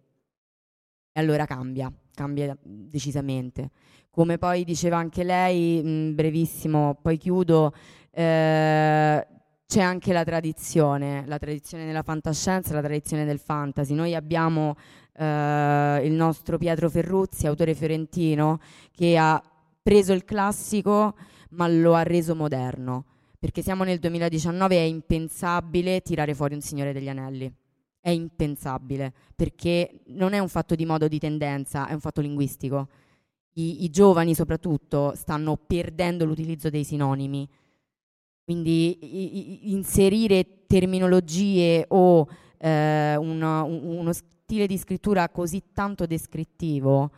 E 1.11 1.19
allora 1.19 1.45
cambia, 1.45 1.91
cambia 2.13 2.57
decisamente. 2.61 3.71
Come 4.09 4.37
poi 4.37 4.63
diceva 4.63 4.97
anche 4.97 5.23
lei, 5.23 5.81
mh, 5.81 6.15
brevissimo, 6.15 6.97
poi 7.01 7.17
chiudo, 7.17 7.73
eh, 8.11 9.27
c'è 9.65 9.81
anche 9.81 10.13
la 10.13 10.23
tradizione, 10.23 11.23
la 11.27 11.37
tradizione 11.37 11.85
della 11.85 12.01
fantascienza, 12.01 12.73
la 12.73 12.81
tradizione 12.81 13.23
del 13.23 13.39
fantasy. 13.39 13.93
Noi 13.93 14.15
abbiamo 14.15 14.75
eh, 15.13 16.01
il 16.03 16.11
nostro 16.11 16.57
Pietro 16.57 16.89
Ferruzzi, 16.89 17.45
autore 17.45 17.75
fiorentino, 17.75 18.59
che 18.91 19.15
ha 19.15 19.41
preso 19.81 20.11
il 20.13 20.25
classico 20.25 21.15
ma 21.49 21.67
lo 21.67 21.93
ha 21.93 22.03
reso 22.03 22.35
moderno. 22.35 23.05
Perché 23.39 23.61
siamo 23.61 23.83
nel 23.83 23.99
2019 23.99 24.75
e 24.75 24.79
è 24.79 24.83
impensabile 24.83 26.01
tirare 26.01 26.33
fuori 26.33 26.55
un 26.55 26.61
Signore 26.61 26.91
degli 26.91 27.07
Anelli. 27.07 27.51
È 28.01 28.09
impensabile, 28.09 29.13
perché 29.35 30.01
non 30.07 30.33
è 30.33 30.39
un 30.39 30.47
fatto 30.49 30.75
di 30.75 30.85
modo 30.85 31.07
di 31.07 31.19
tendenza, 31.19 31.87
è 31.87 31.93
un 31.93 31.99
fatto 31.99 32.21
linguistico. 32.21 32.87
I, 33.53 33.83
i 33.83 33.89
giovani 33.89 34.35
soprattutto 34.35 35.13
stanno 35.15 35.57
perdendo 35.57 36.25
l'utilizzo 36.25 36.69
dei 36.69 36.83
sinonimi. 36.83 37.47
Quindi 38.43 38.97
i, 39.01 39.37
i, 39.37 39.71
inserire 39.71 40.65
terminologie 40.65 41.85
o 41.89 42.27
eh, 42.57 43.15
una, 43.15 43.63
un, 43.63 43.81
uno 43.83 44.11
stile 44.11 44.65
di 44.65 44.77
scrittura 44.77 45.29
così 45.29 45.61
tanto 45.73 46.05
descrittivo 46.05 47.11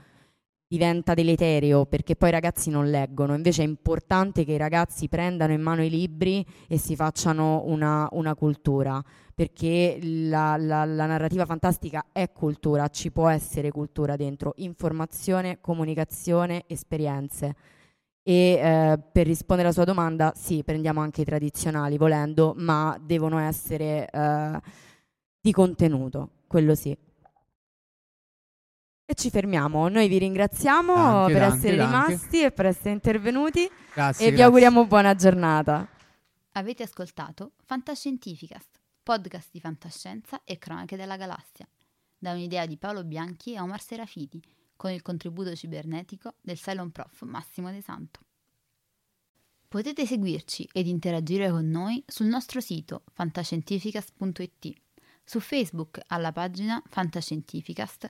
diventa 0.71 1.13
deleterio 1.13 1.85
perché 1.85 2.15
poi 2.15 2.29
i 2.29 2.31
ragazzi 2.31 2.69
non 2.69 2.89
leggono, 2.89 3.35
invece 3.35 3.61
è 3.61 3.65
importante 3.65 4.45
che 4.45 4.53
i 4.53 4.57
ragazzi 4.57 5.09
prendano 5.09 5.51
in 5.51 5.59
mano 5.59 5.83
i 5.83 5.89
libri 5.89 6.45
e 6.69 6.77
si 6.77 6.95
facciano 6.95 7.63
una, 7.65 8.07
una 8.13 8.35
cultura, 8.35 9.03
perché 9.35 9.99
la, 10.01 10.55
la, 10.55 10.85
la, 10.85 11.05
narrativa 11.07 11.45
fantastica 11.45 12.05
è 12.13 12.31
cultura, 12.31 12.87
ci 12.87 13.11
può 13.11 13.27
essere 13.27 13.69
cultura 13.69 14.15
dentro, 14.15 14.53
informazione, 14.57 15.57
comunicazione, 15.59 16.63
esperienze. 16.67 17.53
E 18.23 18.33
eh, 18.33 18.99
per 19.11 19.25
rispondere 19.25 19.67
alla 19.67 19.75
sua 19.75 19.83
domanda, 19.83 20.31
sì, 20.37 20.63
prendiamo 20.63 21.01
anche 21.01 21.21
i 21.21 21.25
tradizionali 21.25 21.97
volendo, 21.97 22.53
ma 22.55 22.97
devono 23.03 23.39
essere 23.39 24.07
eh, 24.09 24.61
di 25.41 25.51
contenuto, 25.51 26.29
quello 26.47 26.75
sì. 26.75 26.97
E 29.11 29.13
ci 29.13 29.29
fermiamo. 29.29 29.89
Noi 29.89 30.07
vi 30.07 30.19
ringraziamo 30.19 30.95
Danke, 30.95 31.33
per 31.33 31.41
danke, 31.41 31.57
essere 31.57 31.75
danke. 31.75 32.07
rimasti 32.07 32.43
e 32.43 32.51
per 32.53 32.65
essere 32.67 32.91
intervenuti 32.91 33.69
Grazie. 33.93 34.25
e 34.25 34.29
vi 34.29 34.35
grazie. 34.35 34.43
auguriamo 34.45 34.87
buona 34.87 35.15
giornata. 35.15 35.85
Avete 36.53 36.83
ascoltato 36.83 37.51
Fantascientificast, 37.65 38.79
podcast 39.03 39.49
di 39.51 39.59
fantascienza 39.59 40.45
e 40.45 40.57
cronache 40.57 40.95
della 40.95 41.17
galassia, 41.17 41.67
da 42.17 42.31
un'idea 42.31 42.65
di 42.65 42.77
Paolo 42.77 43.03
Bianchi 43.03 43.53
e 43.53 43.59
Omar 43.59 43.81
Serafiti, 43.81 44.41
con 44.77 44.91
il 44.91 45.01
contributo 45.01 45.53
cibernetico 45.57 46.35
del 46.39 46.57
Cylon 46.57 46.91
Prof 46.91 47.23
Massimo 47.23 47.69
De 47.69 47.81
Santo. 47.81 48.21
Potete 49.67 50.05
seguirci 50.05 50.69
ed 50.71 50.87
interagire 50.87 51.49
con 51.49 51.67
noi 51.67 52.01
sul 52.07 52.27
nostro 52.27 52.61
sito 52.61 53.03
fantascientificast.it, 53.11 54.73
su 55.25 55.41
Facebook 55.41 55.99
alla 56.07 56.31
pagina 56.31 56.81
Fantascientificast, 56.87 58.09